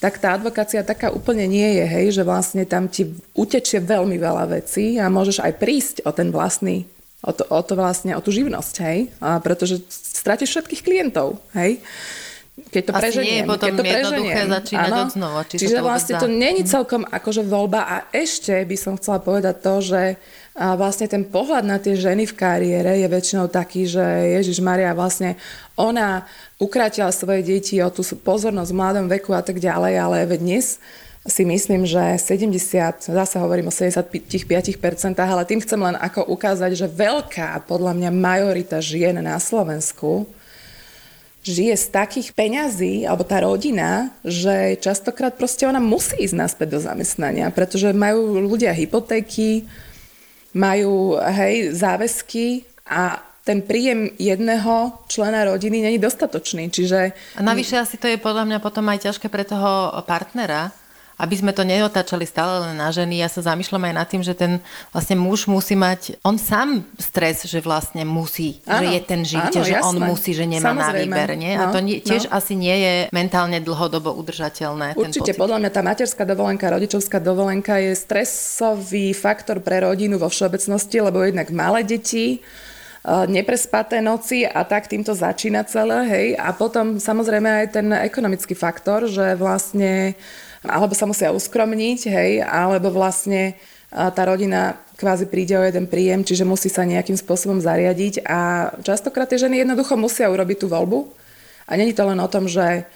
tak 0.00 0.16
tá 0.18 0.34
advokácia 0.34 0.80
taká 0.80 1.12
úplne 1.12 1.44
nie 1.44 1.78
je, 1.78 1.84
hej, 1.84 2.06
že 2.16 2.22
vlastne 2.24 2.64
tam 2.64 2.88
ti 2.88 3.12
utečie 3.36 3.78
veľmi 3.78 4.16
veľa 4.16 4.56
vecí 4.56 4.96
a 4.96 5.12
môžeš 5.12 5.44
aj 5.44 5.52
prísť 5.60 5.96
o 6.08 6.10
ten 6.16 6.32
vlastný, 6.32 6.88
o 7.20 7.30
to, 7.30 7.44
o 7.44 7.60
to 7.60 7.76
vlastne, 7.76 8.16
o 8.16 8.24
tú 8.24 8.32
živnosť, 8.32 8.74
hej, 8.88 9.12
a 9.20 9.36
pretože 9.36 9.84
stratíš 9.92 10.48
všetkých 10.56 10.80
klientov, 10.80 11.44
hej 11.52 11.84
keď 12.52 12.82
to 12.84 12.92
Asi 12.92 13.00
preženiem. 13.00 13.24
nie 13.24 13.36
je 13.40 13.48
potom 13.48 13.68
keď 13.68 13.76
to 13.76 13.84
jednoduché 13.88 14.40
začínať 14.44 14.90
od 14.92 15.10
znova. 15.16 15.40
Či 15.48 15.56
Čiže 15.56 15.76
to 15.80 15.84
vlastne 15.88 16.14
to 16.20 16.28
není 16.28 16.62
celkom 16.68 17.02
akože 17.08 17.42
voľba 17.48 17.80
a 17.88 17.96
ešte 18.12 18.52
by 18.68 18.76
som 18.76 19.00
chcela 19.00 19.24
povedať 19.24 19.56
to, 19.64 19.74
že 19.80 20.02
a 20.52 20.76
vlastne 20.76 21.08
ten 21.08 21.24
pohľad 21.24 21.64
na 21.64 21.80
tie 21.80 21.96
ženy 21.96 22.28
v 22.28 22.36
kariére 22.36 23.00
je 23.00 23.08
väčšinou 23.08 23.48
taký, 23.48 23.88
že 23.88 24.04
Ježiš 24.36 24.60
Maria 24.60 24.92
vlastne 24.92 25.40
ona 25.80 26.28
ukratila 26.60 27.08
svoje 27.08 27.40
deti 27.40 27.80
o 27.80 27.88
tú 27.88 28.04
pozornosť 28.04 28.68
v 28.68 28.76
mladom 28.76 29.06
veku 29.08 29.32
a 29.32 29.40
tak 29.40 29.56
ďalej, 29.56 29.94
ale 29.96 30.28
dnes 30.36 30.76
si 31.24 31.48
myslím, 31.48 31.88
že 31.88 32.20
70, 32.20 32.52
zase 33.00 33.36
hovorím 33.40 33.72
o 33.72 33.74
75%, 33.74 34.12
ale 35.16 35.48
tým 35.48 35.64
chcem 35.64 35.80
len 35.80 35.96
ako 35.96 36.28
ukázať, 36.36 36.76
že 36.76 36.84
veľká, 36.84 37.64
podľa 37.64 37.96
mňa 37.96 38.10
majorita 38.12 38.76
žien 38.84 39.16
na 39.24 39.40
Slovensku 39.40 40.28
žije 41.42 41.74
z 41.74 41.86
takých 41.90 42.28
peňazí, 42.32 43.02
alebo 43.02 43.26
tá 43.26 43.42
rodina, 43.42 44.14
že 44.22 44.78
častokrát 44.78 45.34
proste 45.34 45.66
ona 45.66 45.82
musí 45.82 46.14
ísť 46.22 46.38
naspäť 46.38 46.78
do 46.78 46.80
zamestnania, 46.80 47.50
pretože 47.50 47.90
majú 47.90 48.38
ľudia 48.46 48.70
hypotéky, 48.70 49.66
majú 50.54 51.18
hej, 51.18 51.74
záväzky 51.74 52.62
a 52.86 53.18
ten 53.42 53.58
príjem 53.58 54.14
jedného 54.22 55.02
člena 55.10 55.50
rodiny 55.50 55.82
není 55.82 55.98
dostatočný. 55.98 56.70
Čiže... 56.70 57.10
A 57.34 57.42
navyše 57.42 57.74
asi 57.74 57.98
to 57.98 58.06
je 58.06 58.14
podľa 58.14 58.46
mňa 58.46 58.58
potom 58.62 58.86
aj 58.86 59.10
ťažké 59.10 59.26
pre 59.26 59.42
toho 59.42 59.90
partnera, 60.06 60.70
aby 61.22 61.34
sme 61.38 61.54
to 61.54 61.62
neotáčali 61.62 62.26
stále 62.26 62.66
len 62.66 62.74
na 62.74 62.90
ženy. 62.90 63.22
Ja 63.22 63.30
sa 63.30 63.46
zamýšľam 63.46 63.86
aj 63.86 63.94
nad 63.94 64.06
tým, 64.10 64.22
že 64.26 64.34
ten 64.34 64.58
vlastne 64.90 65.14
muž 65.14 65.46
musí 65.46 65.78
mať, 65.78 66.18
on 66.26 66.34
sám 66.34 66.82
stres, 66.98 67.46
že 67.46 67.62
vlastne 67.62 68.02
musí, 68.02 68.58
ano, 68.66 68.82
že 68.82 68.86
je 68.90 69.00
ten 69.06 69.20
živiteľ, 69.22 69.62
že 69.62 69.74
jasné. 69.78 69.86
on 69.86 69.96
musí, 70.02 70.34
že 70.34 70.50
nemá 70.50 70.74
Samozrejme. 70.74 71.14
na 71.14 71.22
výber. 71.22 71.30
Nie? 71.38 71.54
No, 71.54 71.62
a 71.62 71.64
to 71.70 71.78
nie, 71.78 72.02
tiež 72.02 72.26
no. 72.26 72.34
asi 72.34 72.58
nie 72.58 72.74
je 72.74 72.94
mentálne 73.14 73.62
dlhodobo 73.62 74.10
udržateľné. 74.18 74.98
Určite, 74.98 75.30
ten 75.30 75.38
podľa 75.38 75.62
mňa 75.62 75.70
tá 75.70 75.82
materská 75.86 76.26
dovolenka, 76.26 76.74
rodičovská 76.74 77.22
dovolenka 77.22 77.78
je 77.78 77.94
stresový 77.94 79.14
faktor 79.14 79.62
pre 79.62 79.86
rodinu 79.86 80.18
vo 80.18 80.26
všeobecnosti, 80.26 80.98
lebo 80.98 81.22
jednak 81.22 81.54
malé 81.54 81.86
deti, 81.86 82.26
e, 82.34 82.38
neprespaté 83.30 84.02
noci 84.02 84.42
a 84.42 84.66
tak 84.66 84.90
týmto 84.90 85.14
začína 85.14 85.62
celé, 85.70 86.02
hej. 86.10 86.26
A 86.34 86.50
potom 86.50 86.98
samozrejme 86.98 87.62
aj 87.62 87.66
ten 87.78 87.86
ekonomický 87.94 88.58
faktor, 88.58 89.06
že 89.06 89.38
vlastne 89.38 90.18
alebo 90.62 90.94
sa 90.94 91.06
musia 91.10 91.34
uskromniť, 91.34 92.00
hej, 92.06 92.30
alebo 92.46 92.94
vlastne 92.94 93.58
tá 93.92 94.22
rodina 94.24 94.80
kvázi 94.96 95.28
príde 95.28 95.58
o 95.58 95.66
jeden 95.66 95.84
príjem, 95.90 96.24
čiže 96.24 96.48
musí 96.48 96.72
sa 96.72 96.86
nejakým 96.86 97.18
spôsobom 97.18 97.60
zariadiť 97.60 98.24
a 98.24 98.70
častokrát 98.80 99.28
tie 99.28 99.42
ženy 99.42 99.66
jednoducho 99.66 99.98
musia 99.98 100.30
urobiť 100.32 100.64
tú 100.64 100.66
voľbu 100.70 101.12
a 101.68 101.72
není 101.76 101.92
to 101.92 102.06
len 102.06 102.16
o 102.22 102.30
tom, 102.30 102.48
že 102.48 102.86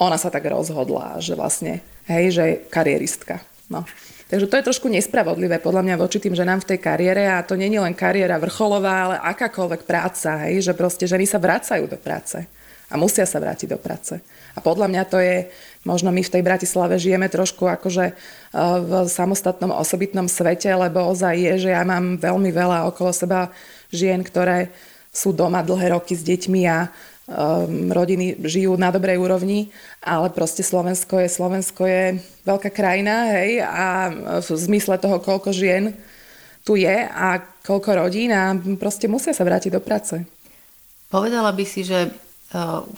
ona 0.00 0.16
sa 0.16 0.32
tak 0.32 0.48
rozhodla, 0.48 1.20
že 1.20 1.36
vlastne, 1.36 1.84
hej, 2.08 2.24
že 2.32 2.42
je 2.42 2.54
karieristka. 2.72 3.44
No. 3.68 3.84
Takže 4.32 4.46
to 4.46 4.58
je 4.58 4.66
trošku 4.66 4.86
nespravodlivé 4.88 5.58
podľa 5.58 5.82
mňa 5.86 6.00
voči 6.00 6.22
tým 6.22 6.38
ženám 6.38 6.64
v 6.64 6.74
tej 6.74 6.78
kariére 6.80 7.28
a 7.28 7.44
to 7.44 7.58
není 7.58 7.76
len 7.76 7.92
kariéra 7.92 8.38
vrcholová, 8.40 8.94
ale 9.06 9.16
akákoľvek 9.20 9.82
práca, 9.84 10.48
hej, 10.48 10.64
že 10.64 10.72
proste 10.72 11.04
ženy 11.04 11.28
sa 11.28 11.42
vracajú 11.42 11.84
do 11.84 11.98
práce 11.98 12.42
a 12.90 12.94
musia 12.98 13.26
sa 13.26 13.38
vrátiť 13.38 13.70
do 13.70 13.78
práce. 13.78 14.18
A 14.54 14.58
podľa 14.58 14.90
mňa 14.90 15.02
to 15.06 15.18
je, 15.22 15.46
možno 15.84 16.12
my 16.12 16.20
v 16.20 16.32
tej 16.32 16.42
Bratislave 16.44 17.00
žijeme 17.00 17.28
trošku 17.32 17.64
akože 17.64 18.04
e, 18.10 18.14
v 18.84 18.92
samostatnom 19.08 19.72
osobitnom 19.72 20.28
svete, 20.28 20.68
lebo 20.72 21.08
ozaj 21.08 21.34
je, 21.36 21.52
že 21.68 21.70
ja 21.72 21.82
mám 21.84 22.20
veľmi 22.20 22.50
veľa 22.52 22.88
okolo 22.92 23.10
seba 23.12 23.48
žien, 23.88 24.20
ktoré 24.20 24.70
sú 25.10 25.34
doma 25.34 25.64
dlhé 25.66 25.90
roky 25.90 26.14
s 26.14 26.22
deťmi 26.22 26.62
a 26.70 26.86
um, 26.86 27.90
rodiny 27.90 28.38
žijú 28.46 28.78
na 28.78 28.94
dobrej 28.94 29.18
úrovni, 29.18 29.74
ale 29.98 30.30
proste 30.30 30.62
Slovensko 30.62 31.18
je, 31.18 31.28
Slovensko 31.28 31.82
je 31.82 32.22
veľká 32.46 32.70
krajina, 32.70 33.34
hej, 33.34 33.58
a 33.58 34.14
v 34.38 34.48
zmysle 34.54 35.02
toho, 35.02 35.18
koľko 35.18 35.50
žien 35.50 35.98
tu 36.62 36.78
je 36.78 36.94
a 37.10 37.42
koľko 37.66 38.06
rodín 38.06 38.30
a 38.30 38.54
proste 38.78 39.10
musia 39.10 39.34
sa 39.34 39.42
vrátiť 39.42 39.74
do 39.74 39.82
práce. 39.82 40.22
Povedala 41.10 41.50
by 41.50 41.64
si, 41.66 41.82
že 41.82 42.14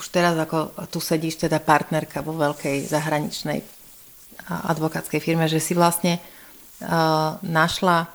už 0.01 0.05
teraz 0.09 0.33
ako 0.33 0.73
tu 0.89 0.97
sedíš 0.97 1.45
teda 1.45 1.61
partnerka 1.61 2.25
vo 2.25 2.33
veľkej 2.33 2.89
zahraničnej 2.89 3.61
advokátskej 4.49 5.21
firme, 5.21 5.45
že 5.45 5.61
si 5.61 5.77
vlastne 5.77 6.19
uh, 6.19 7.37
našla 7.45 8.09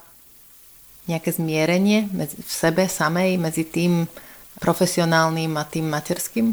nejaké 1.08 1.32
zmierenie 1.32 2.10
v 2.12 2.52
sebe 2.52 2.84
samej 2.90 3.40
medzi 3.40 3.64
tým 3.64 4.04
profesionálnym 4.60 5.56
a 5.56 5.64
tým 5.64 5.88
materským? 5.88 6.52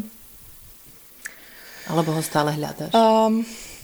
Alebo 1.91 2.15
ho 2.15 2.21
stále 2.23 2.55
hľadaš? 2.55 2.95
Um, 2.95 3.43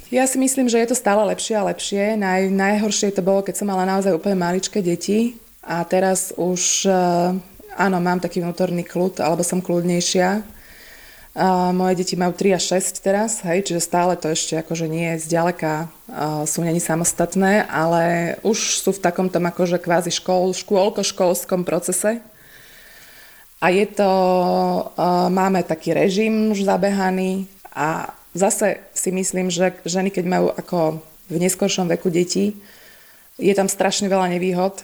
ja 0.09 0.23
si 0.25 0.39
myslím, 0.39 0.71
že 0.71 0.79
je 0.79 0.89
to 0.93 0.97
stále 0.97 1.21
lepšie 1.27 1.59
a 1.59 1.67
lepšie. 1.67 2.15
Naj, 2.15 2.49
najhoršie 2.49 3.13
to 3.13 3.21
bolo, 3.21 3.43
keď 3.43 3.61
som 3.61 3.67
mala 3.67 3.83
naozaj 3.83 4.15
úplne 4.15 4.39
maličké 4.39 4.79
deti 4.79 5.35
a 5.65 5.83
teraz 5.83 6.31
už, 6.39 6.87
uh, 6.87 7.35
áno, 7.75 7.97
mám 7.99 8.23
taký 8.23 8.39
vnútorný 8.39 8.87
kľud, 8.87 9.19
alebo 9.19 9.43
som 9.43 9.59
kľudnejšia 9.59 10.61
a 11.31 11.71
moje 11.71 12.03
deti 12.03 12.19
majú 12.19 12.35
3 12.35 12.55
a 12.55 12.59
6 12.59 12.99
teraz, 12.99 13.39
hej, 13.47 13.63
čiže 13.63 13.87
stále 13.87 14.19
to 14.19 14.35
ešte 14.35 14.59
akože 14.59 14.91
nie 14.91 15.15
je 15.15 15.31
zďaleka, 15.31 15.87
sú 16.43 16.59
není 16.59 16.83
samostatné, 16.83 17.63
ale 17.71 18.35
už 18.43 18.83
sú 18.83 18.91
v 18.91 18.99
takom 18.99 19.31
tom 19.31 19.47
akože 19.47 19.79
kvázi 19.79 20.11
škol, 20.11 20.51
škôlko-školskom 20.51 21.63
procese. 21.63 22.19
A 23.63 23.71
je 23.71 23.87
to, 23.87 24.11
máme 25.31 25.63
taký 25.63 25.95
režim 25.95 26.51
už 26.51 26.67
zabehaný 26.67 27.47
a 27.71 28.11
zase 28.35 28.83
si 28.91 29.15
myslím, 29.15 29.47
že 29.47 29.71
ženy, 29.87 30.11
keď 30.11 30.25
majú 30.27 30.47
ako 30.51 30.99
v 31.31 31.35
neskoršom 31.39 31.87
veku 31.95 32.11
detí, 32.11 32.59
je 33.39 33.53
tam 33.55 33.71
strašne 33.71 34.11
veľa 34.11 34.35
nevýhod, 34.35 34.83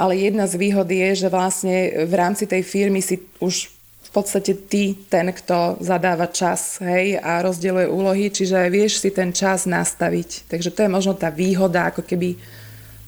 ale 0.00 0.16
jedna 0.16 0.48
z 0.48 0.56
výhod 0.56 0.88
je, 0.88 1.20
že 1.20 1.28
vlastne 1.28 2.08
v 2.08 2.14
rámci 2.16 2.48
tej 2.48 2.64
firmy 2.64 3.04
si 3.04 3.20
už 3.44 3.68
podstate 4.12 4.52
ty 4.54 4.92
ten, 5.08 5.32
kto 5.32 5.80
zadáva 5.80 6.28
čas 6.28 6.78
hej, 6.84 7.16
a 7.16 7.40
rozdieluje 7.40 7.88
úlohy, 7.88 8.28
čiže 8.28 8.68
vieš 8.68 9.00
si 9.00 9.08
ten 9.08 9.32
čas 9.32 9.64
nastaviť. 9.64 10.52
Takže 10.52 10.68
to 10.68 10.84
je 10.84 10.90
možno 10.92 11.16
tá 11.16 11.32
výhoda 11.32 11.88
ako 11.88 12.04
keby 12.04 12.36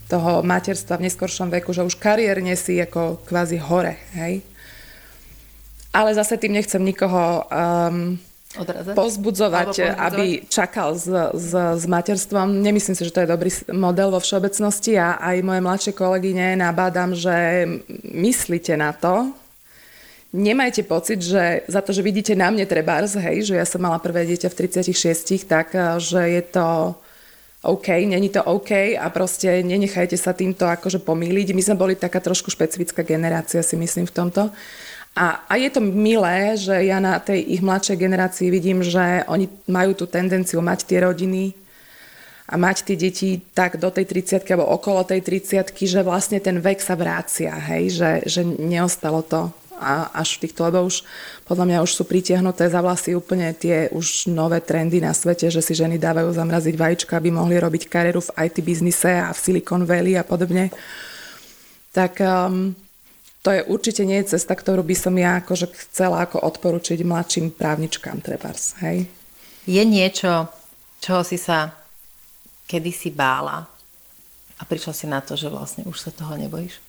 toho 0.09 0.41
materstva 0.41 0.97
v 0.97 1.09
neskoršom 1.09 1.53
veku, 1.53 1.77
že 1.77 1.85
už 1.85 2.01
kariérne 2.01 2.57
si 2.57 2.81
ako 2.81 3.21
kvázi 3.29 3.61
hore. 3.61 4.01
Hej. 4.17 4.41
Ale 5.93 6.17
zase 6.17 6.41
tým 6.41 6.57
nechcem 6.57 6.83
nikoho 6.83 7.47
um, 7.47 8.19
Odrazať? 8.55 8.95
pozbudzovať, 8.95 9.95
aby 9.95 10.47
čakal 10.49 10.95
s, 10.95 11.07
s, 11.35 11.53
s 11.55 11.85
materstvom. 11.85 12.65
Nemyslím 12.65 12.95
si, 12.97 13.07
že 13.07 13.15
to 13.15 13.23
je 13.23 13.33
dobrý 13.33 13.51
model 13.71 14.15
vo 14.15 14.21
všeobecnosti 14.23 14.99
a 14.99 15.19
aj 15.21 15.37
moje 15.47 15.61
mladšie 15.61 15.93
kolegyne 15.93 16.59
nabádam, 16.59 17.15
že 17.15 17.67
myslíte 18.03 18.75
na 18.79 18.95
to, 18.95 19.35
nemajte 20.35 20.83
pocit, 20.83 21.23
že 21.23 21.63
za 21.71 21.79
to, 21.79 21.95
že 21.95 22.03
vidíte 22.03 22.35
na 22.35 22.51
mne 22.51 22.67
trebárs, 22.67 23.15
hej, 23.15 23.47
že 23.47 23.55
ja 23.55 23.63
som 23.63 23.79
mala 23.79 24.03
prvé 24.03 24.27
dieťa 24.27 24.51
v 24.51 24.59
36, 24.67 25.47
tak 25.47 25.79
eh, 25.79 26.03
že 26.03 26.21
je 26.27 26.43
to 26.43 26.67
OK, 27.65 27.89
není 28.05 28.29
to 28.29 28.45
OK 28.45 28.93
a 28.93 29.09
proste 29.09 29.65
nenechajte 29.65 30.21
sa 30.21 30.37
týmto 30.37 30.69
akože 30.69 31.01
pomýliť. 31.01 31.57
My 31.57 31.63
sme 31.65 31.81
boli 31.81 31.95
taká 31.97 32.21
trošku 32.21 32.53
špecifická 32.53 33.01
generácia, 33.01 33.65
si 33.65 33.73
myslím, 33.81 34.05
v 34.05 34.13
tomto. 34.13 34.53
A, 35.17 35.49
a 35.49 35.55
je 35.57 35.73
to 35.73 35.81
milé, 35.81 36.61
že 36.61 36.77
ja 36.85 37.01
na 37.01 37.17
tej 37.17 37.41
ich 37.41 37.65
mladšej 37.65 37.97
generácii 37.97 38.53
vidím, 38.53 38.85
že 38.85 39.25
oni 39.31 39.49
majú 39.65 39.97
tú 39.97 40.05
tendenciu 40.05 40.61
mať 40.61 40.85
tie 40.85 41.09
rodiny 41.09 41.57
a 42.45 42.61
mať 42.61 42.85
tie 42.85 42.97
deti 43.01 43.31
tak 43.57 43.81
do 43.81 43.89
tej 43.89 44.05
30 44.13 44.45
alebo 44.45 44.69
okolo 44.69 45.01
tej 45.09 45.25
30 45.25 45.73
že 45.73 46.05
vlastne 46.05 46.45
ten 46.45 46.61
vek 46.61 46.85
sa 46.85 46.93
vrácia, 46.93 47.57
hej, 47.57 47.97
že, 47.97 48.11
že 48.29 48.41
neostalo 48.45 49.25
to 49.25 49.49
a 49.79 50.11
až 50.15 50.39
v 50.39 50.49
týchto, 50.49 50.65
lebo 50.67 50.87
už 50.87 51.03
podľa 51.45 51.65
mňa 51.67 51.79
už 51.85 51.93
sú 51.99 52.03
pritiahnuté 52.07 52.71
za 52.71 52.81
vlasy 52.81 53.13
úplne 53.13 53.51
tie 53.53 53.91
už 53.91 54.31
nové 54.31 54.63
trendy 54.63 55.03
na 55.03 55.11
svete, 55.11 55.51
že 55.51 55.61
si 55.61 55.75
ženy 55.75 55.99
dávajú 55.99 56.31
zamraziť 56.33 56.75
vajíčka, 56.79 57.19
aby 57.19 57.35
mohli 57.35 57.59
robiť 57.59 57.91
kariéru 57.91 58.23
v 58.23 58.35
IT 58.47 58.57
biznise 58.63 59.13
a 59.21 59.35
v 59.35 59.39
Silicon 59.39 59.83
Valley 59.83 60.15
a 60.15 60.25
podobne. 60.25 60.71
Tak 61.95 62.19
um, 62.23 62.75
to 63.45 63.49
je 63.53 63.61
určite 63.69 64.03
nie 64.09 64.25
cesta, 64.25 64.57
ktorú 64.57 64.81
by 64.81 64.97
som 64.97 65.15
ja 65.21 65.45
akože 65.45 65.69
chcela 65.89 66.25
ako 66.25 66.41
odporučiť 66.43 67.05
mladším 67.05 67.53
právničkám 67.53 68.25
trebárs, 68.25 68.73
hej? 68.81 69.05
Je 69.69 69.81
niečo, 69.85 70.49
čoho 71.01 71.25
si 71.25 71.37
sa 71.41 71.73
kedysi 72.65 73.13
bála 73.13 73.65
a 74.57 74.63
prišla 74.65 74.93
si 74.93 75.07
na 75.09 75.21
to, 75.21 75.37
že 75.37 75.53
vlastne 75.53 75.85
už 75.85 75.97
sa 75.97 76.11
toho 76.13 76.37
nebojíš? 76.37 76.84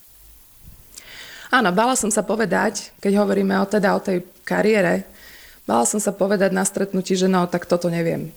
Áno, 1.53 1.69
bála 1.69 1.93
som 1.93 2.09
sa 2.09 2.25
povedať, 2.25 2.89
keď 2.97 3.21
hovoríme 3.21 3.53
o, 3.61 3.65
teda 3.69 3.93
o 3.93 4.01
tej 4.01 4.25
kariére, 4.41 5.05
bála 5.69 5.85
som 5.85 6.01
sa 6.01 6.13
povedať 6.13 6.53
na 6.53 6.65
stretnutí, 6.65 7.13
že 7.13 7.29
no, 7.29 7.45
tak 7.45 7.69
toto 7.69 7.89
neviem. 7.89 8.33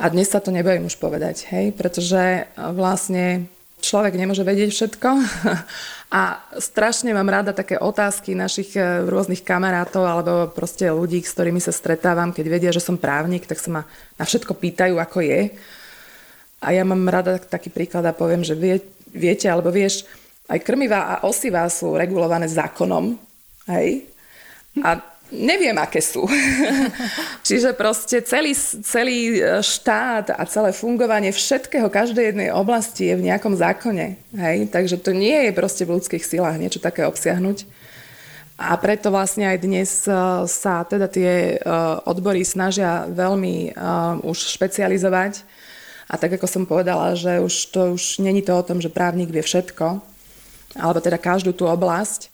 A 0.00 0.08
dnes 0.08 0.32
sa 0.32 0.40
to 0.40 0.48
nebojím 0.48 0.88
už 0.88 0.96
povedať, 0.96 1.44
hej, 1.52 1.76
pretože 1.76 2.48
vlastne 2.56 3.52
človek 3.80 4.16
nemôže 4.16 4.44
vedieť 4.44 4.70
všetko 4.72 5.08
a 6.20 6.40
strašne 6.60 7.12
mám 7.16 7.28
rada 7.28 7.56
také 7.56 7.80
otázky 7.80 8.36
našich 8.36 8.76
e, 8.76 9.08
rôznych 9.08 9.40
kamarátov 9.44 10.04
alebo 10.04 10.52
proste 10.52 10.88
ľudí, 10.92 11.24
s 11.24 11.36
ktorými 11.36 11.60
sa 11.60 11.72
stretávam, 11.72 12.32
keď 12.32 12.46
vedia, 12.48 12.70
že 12.72 12.84
som 12.84 13.00
právnik, 13.00 13.48
tak 13.48 13.60
sa 13.60 13.80
ma 13.80 13.82
na 14.20 14.24
všetko 14.28 14.52
pýtajú, 14.56 15.00
ako 15.00 15.24
je. 15.24 15.52
A 16.60 16.76
ja 16.76 16.84
mám 16.84 17.08
rada 17.08 17.40
taký 17.40 17.72
príklad 17.72 18.04
a 18.04 18.16
poviem, 18.16 18.44
že 18.44 18.52
vie, 18.52 18.84
viete, 19.12 19.48
alebo 19.48 19.72
vieš, 19.72 20.04
aj 20.50 20.58
krmivá 20.66 21.00
a 21.06 21.14
osivá 21.30 21.70
sú 21.70 21.94
regulované 21.94 22.50
zákonom, 22.50 23.14
hej? 23.70 24.10
A 24.82 24.98
neviem, 25.30 25.74
aké 25.78 26.02
sú. 26.02 26.26
Čiže 27.46 27.74
proste 27.78 28.22
celý, 28.26 28.52
celý 28.82 29.38
e, 29.38 29.62
štát 29.62 30.34
a 30.34 30.42
celé 30.46 30.74
fungovanie 30.74 31.30
všetkého, 31.30 31.86
každej 31.86 32.34
jednej 32.34 32.50
oblasti 32.50 33.10
je 33.10 33.18
v 33.18 33.26
nejakom 33.30 33.54
zákone. 33.54 34.18
Hej? 34.34 34.56
Takže 34.74 34.98
to 34.98 35.14
nie 35.14 35.48
je 35.48 35.52
proste 35.54 35.86
v 35.86 35.98
ľudských 35.98 36.22
silách 36.22 36.58
niečo 36.58 36.82
také 36.82 37.06
obsiahnuť. 37.06 37.66
A 38.60 38.76
preto 38.76 39.08
vlastne 39.08 39.48
aj 39.48 39.58
dnes 39.62 39.90
e, 40.04 40.12
sa 40.50 40.82
teda 40.82 41.06
tie 41.06 41.56
e, 41.56 41.66
odbory 42.04 42.42
snažia 42.42 43.06
veľmi 43.06 43.74
už 44.26 44.38
špecializovať. 44.58 45.46
A 46.10 46.18
tak 46.18 46.34
ako 46.34 46.46
som 46.50 46.66
povedala, 46.66 47.14
že 47.14 47.38
už 47.38 47.54
to 47.70 47.94
už 47.94 48.18
není 48.18 48.42
to 48.42 48.50
o 48.50 48.66
tom, 48.66 48.82
že 48.82 48.90
právnik 48.90 49.30
vie 49.30 49.46
všetko, 49.46 50.02
alebo 50.76 51.02
teda 51.02 51.18
každú 51.18 51.54
tú 51.54 51.66
oblasť. 51.66 52.30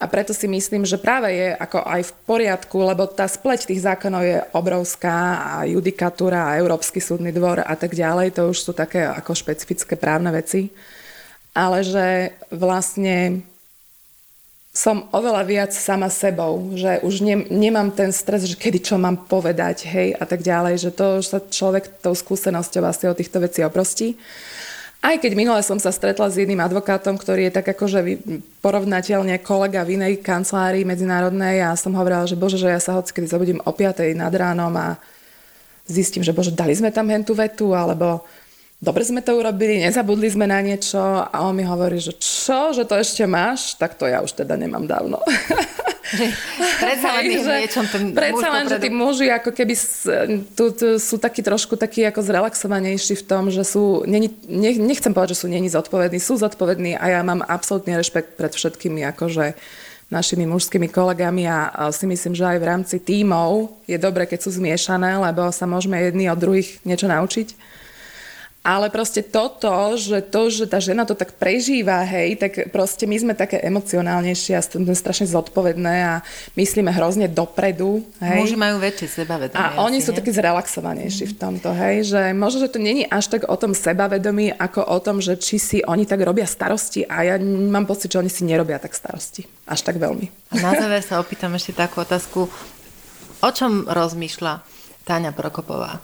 A 0.00 0.08
preto 0.08 0.32
si 0.32 0.48
myslím, 0.48 0.88
že 0.88 0.96
práve 0.96 1.28
je 1.34 1.52
ako 1.52 1.84
aj 1.84 2.00
v 2.08 2.12
poriadku, 2.24 2.76
lebo 2.80 3.04
tá 3.04 3.28
spleť 3.28 3.68
tých 3.68 3.84
zákonov 3.84 4.22
je 4.24 4.38
obrovská 4.56 5.16
a 5.44 5.52
judikatúra 5.68 6.40
a 6.48 6.56
Európsky 6.56 7.04
súdny 7.04 7.34
dvor 7.34 7.60
a 7.60 7.74
tak 7.76 7.92
ďalej, 7.92 8.32
to 8.32 8.48
už 8.48 8.58
sú 8.64 8.72
také 8.72 9.04
ako 9.04 9.36
špecifické 9.36 10.00
právne 10.00 10.32
veci. 10.32 10.72
Ale 11.52 11.84
že 11.84 12.32
vlastne 12.48 13.44
som 14.70 15.10
oveľa 15.10 15.42
viac 15.44 15.70
sama 15.74 16.06
sebou, 16.06 16.78
že 16.78 17.02
už 17.02 17.26
ne, 17.26 17.42
nemám 17.50 17.90
ten 17.90 18.14
stres, 18.14 18.46
že 18.46 18.54
kedy 18.54 18.78
čo 18.80 18.96
mám 19.02 19.26
povedať, 19.26 19.82
hej, 19.90 20.14
a 20.14 20.22
tak 20.22 20.46
ďalej, 20.46 20.74
že 20.78 20.90
to 20.94 21.18
už 21.18 21.26
sa 21.26 21.38
človek 21.42 21.98
tou 21.98 22.14
skúsenosťou 22.14 22.86
asi 22.86 23.10
o 23.10 23.18
týchto 23.18 23.42
vecí 23.42 23.66
oprostí. 23.66 24.14
Aj 25.00 25.16
keď 25.16 25.32
minule 25.32 25.64
som 25.64 25.80
sa 25.80 25.88
stretla 25.96 26.28
s 26.28 26.36
jedným 26.36 26.60
advokátom, 26.60 27.16
ktorý 27.16 27.48
je 27.48 27.56
tak 27.56 27.72
akože 27.72 28.20
porovnateľne 28.60 29.40
kolega 29.40 29.80
v 29.80 29.96
inej 29.96 30.20
kancelárii 30.20 30.84
medzinárodnej 30.84 31.64
a 31.64 31.72
som 31.72 31.96
hovorila, 31.96 32.28
že 32.28 32.36
bože, 32.36 32.60
že 32.60 32.68
ja 32.68 32.76
sa 32.76 33.00
hoci 33.00 33.16
kedy 33.16 33.26
zobudím 33.32 33.64
o 33.64 33.72
5 33.72 34.12
nad 34.12 34.28
ránom 34.28 34.68
a 34.76 35.00
zistím, 35.88 36.20
že 36.20 36.36
bože, 36.36 36.52
dali 36.52 36.76
sme 36.76 36.92
tam 36.92 37.08
hentú 37.08 37.32
vetu, 37.32 37.72
alebo 37.72 38.28
dobre 38.80 39.04
sme 39.04 39.20
to 39.20 39.36
urobili, 39.36 39.76
nezabudli 39.84 40.32
sme 40.32 40.48
na 40.48 40.64
niečo 40.64 40.98
a 41.00 41.36
on 41.44 41.52
mi 41.52 41.68
hovorí, 41.68 42.00
že 42.00 42.16
čo, 42.16 42.72
že 42.72 42.88
to 42.88 42.96
ešte 42.96 43.28
máš, 43.28 43.76
tak 43.76 43.94
to 43.94 44.08
ja 44.08 44.24
už 44.24 44.32
teda 44.32 44.56
nemám 44.56 44.88
dávno. 44.88 45.20
predsa 46.82 47.08
len 47.20 47.24
Hej, 47.28 47.38
že, 47.46 47.54
niečom 47.62 47.86
ten 47.86 48.02
Predsa 48.16 48.48
len, 48.50 48.66
že 48.66 48.78
tí 48.82 48.88
muži 48.90 49.28
ako 49.30 49.52
keby 49.52 49.74
tu, 50.56 50.64
tu, 50.74 50.86
sú 50.96 51.16
takí 51.20 51.44
trošku 51.44 51.76
takí 51.76 52.02
ako 52.08 52.24
zrelaxovanejší 52.24 53.20
v 53.20 53.24
tom, 53.28 53.52
že 53.52 53.62
sú, 53.62 54.02
neni, 54.08 54.32
ne, 54.48 54.74
nechcem 54.74 55.12
povedať, 55.12 55.36
že 55.36 55.40
sú 55.44 55.46
není 55.52 55.68
zodpovední, 55.70 56.18
sú 56.18 56.40
zodpovední 56.40 56.96
a 56.96 57.04
ja 57.14 57.20
mám 57.22 57.44
absolútny 57.44 57.94
rešpekt 57.94 58.34
pred 58.34 58.50
všetkými 58.50 59.04
akože 59.14 59.54
našimi 60.10 60.42
mužskými 60.42 60.90
kolegami 60.90 61.46
a 61.46 61.86
si 61.94 62.02
myslím, 62.02 62.34
že 62.34 62.42
aj 62.42 62.58
v 62.58 62.66
rámci 62.66 62.96
tímov 62.98 63.70
je 63.86 63.94
dobre, 63.94 64.26
keď 64.26 64.42
sú 64.42 64.50
zmiešané, 64.58 65.14
lebo 65.22 65.54
sa 65.54 65.70
môžeme 65.70 66.02
jedni 66.02 66.26
od 66.26 66.34
druhých 66.34 66.82
niečo 66.82 67.06
naučiť. 67.06 67.69
Ale 68.60 68.92
proste 68.92 69.24
toto, 69.24 69.96
že 69.96 70.20
to, 70.20 70.52
že 70.52 70.68
tá 70.68 70.84
žena 70.84 71.08
to 71.08 71.16
tak 71.16 71.40
prežíva, 71.40 72.04
hej, 72.04 72.36
tak 72.36 72.68
proste 72.68 73.08
my 73.08 73.16
sme 73.16 73.32
také 73.32 73.56
emocionálnejšie 73.56 74.52
a 74.52 74.60
sme 74.60 74.92
strašne 74.92 75.24
zodpovedné 75.32 75.94
a 76.04 76.14
myslíme 76.60 76.92
hrozne 76.92 77.24
dopredu. 77.24 78.04
Hej. 78.20 78.36
Muži 78.36 78.60
majú 78.60 78.76
väčšie 78.84 79.24
sebavedomie. 79.24 79.56
A 79.56 79.80
asi, 79.80 79.80
oni 79.80 79.98
sú 80.04 80.12
takí 80.12 80.28
zrelaxovanejší 80.28 81.24
mm. 81.24 81.30
v 81.32 81.36
tomto, 81.40 81.72
hej, 81.72 82.12
že 82.12 82.20
možno, 82.36 82.68
že 82.68 82.68
to 82.68 82.84
není 82.84 83.08
až 83.08 83.32
tak 83.32 83.48
o 83.48 83.56
tom 83.56 83.72
sebavedomí, 83.72 84.52
ako 84.52 84.84
o 84.92 84.98
tom, 85.00 85.24
že 85.24 85.40
či 85.40 85.56
si 85.56 85.78
oni 85.80 86.04
tak 86.04 86.20
robia 86.20 86.44
starosti 86.44 87.08
a 87.08 87.24
ja 87.24 87.40
mám 87.40 87.88
pocit, 87.88 88.12
že 88.12 88.20
oni 88.20 88.28
si 88.28 88.44
nerobia 88.44 88.76
tak 88.76 88.92
starosti. 88.92 89.48
Až 89.64 89.88
tak 89.88 89.96
veľmi. 89.96 90.52
A 90.52 90.60
na 90.60 90.76
záver 90.76 91.00
sa 91.00 91.16
opýtam 91.16 91.56
ešte 91.56 91.72
takú 91.72 92.04
otázku. 92.04 92.44
O 93.40 93.50
čom 93.56 93.88
rozmýšľa 93.88 94.60
Táňa 95.08 95.32
Prokopová, 95.32 95.96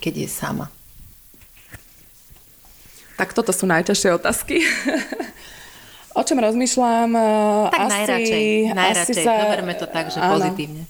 keď 0.00 0.24
je 0.24 0.28
sama? 0.32 0.77
Tak 3.18 3.34
toto 3.34 3.50
sú 3.50 3.66
najťažšie 3.66 4.14
otázky. 4.14 4.62
o 6.18 6.22
čom 6.22 6.38
rozmýšľam? 6.38 7.10
Tak 7.74 7.80
asi, 7.82 7.90
najradšej, 7.98 8.46
najradšej. 8.78 9.14
Asi 9.18 9.26
sa, 9.26 9.34
Zoberme 9.42 9.74
to 9.74 9.86
tak, 9.90 10.06
že 10.14 10.18
áno. 10.22 10.38
pozitívne. 10.38 10.82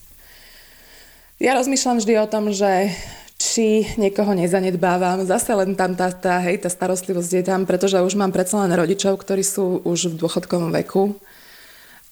Ja 1.40 1.56
rozmýšľam 1.56 1.96
vždy 2.04 2.14
o 2.20 2.26
tom, 2.28 2.44
že 2.52 2.92
či 3.38 3.86
niekoho 3.94 4.34
nezanedbávam. 4.34 5.22
Zase 5.24 5.54
len 5.54 5.78
tam 5.78 5.94
tá, 5.94 6.10
tá, 6.10 6.42
hej, 6.42 6.60
tá 6.60 6.68
starostlivosť 6.68 7.30
je 7.38 7.44
tam, 7.46 7.64
pretože 7.64 7.96
už 8.02 8.18
mám 8.18 8.34
predsa 8.34 8.60
len 8.66 8.74
rodičov, 8.74 9.16
ktorí 9.22 9.46
sú 9.46 9.80
už 9.86 10.12
v 10.12 10.18
dôchodkovom 10.20 10.74
veku. 10.82 11.14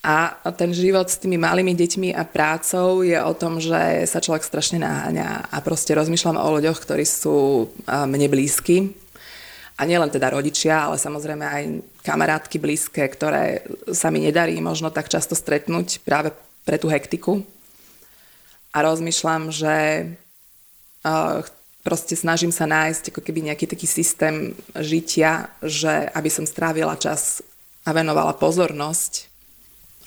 A 0.07 0.39
ten 0.55 0.71
život 0.71 1.11
s 1.11 1.19
tými 1.19 1.35
malými 1.35 1.75
deťmi 1.75 2.15
a 2.15 2.23
prácou 2.23 3.03
je 3.03 3.19
o 3.19 3.35
tom, 3.35 3.59
že 3.59 4.07
sa 4.07 4.23
človek 4.23 4.47
strašne 4.47 4.79
naháňa 4.79 5.51
a 5.51 5.59
proste 5.67 5.99
rozmýšľam 5.99 6.39
o 6.39 6.55
ľuďoch, 6.63 6.79
ktorí 6.79 7.03
sú 7.03 7.67
mne 7.91 8.31
blízky, 8.31 8.95
a 9.77 9.83
nielen 9.85 10.09
teda 10.09 10.33
rodičia, 10.33 10.89
ale 10.89 10.97
samozrejme 10.97 11.45
aj 11.45 11.65
kamarátky 12.01 12.57
blízke, 12.57 13.05
ktoré 13.05 13.61
sa 13.93 14.09
mi 14.09 14.25
nedarí 14.25 14.57
možno 14.65 14.89
tak 14.89 15.13
často 15.13 15.37
stretnúť 15.37 16.01
práve 16.01 16.33
pre 16.65 16.81
tú 16.81 16.89
hektiku. 16.89 17.45
A 18.73 18.85
rozmýšľam, 18.85 19.53
že 19.53 19.77
uh, 21.05 21.45
proste 21.85 22.17
snažím 22.17 22.51
sa 22.51 22.65
nájsť 22.65 23.13
ako 23.13 23.21
keby 23.21 23.53
nejaký 23.53 23.69
taký 23.69 23.85
systém 23.85 24.57
žitia, 24.73 25.53
že 25.61 26.09
aby 26.13 26.29
som 26.33 26.49
strávila 26.49 26.97
čas 26.97 27.45
a 27.85 27.93
venovala 27.93 28.35
pozornosť 28.35 29.29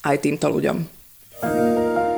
aj 0.04 0.18
týmto 0.20 0.50
ľuďom. 0.50 1.00
thank 1.40 2.04
you 2.04 2.09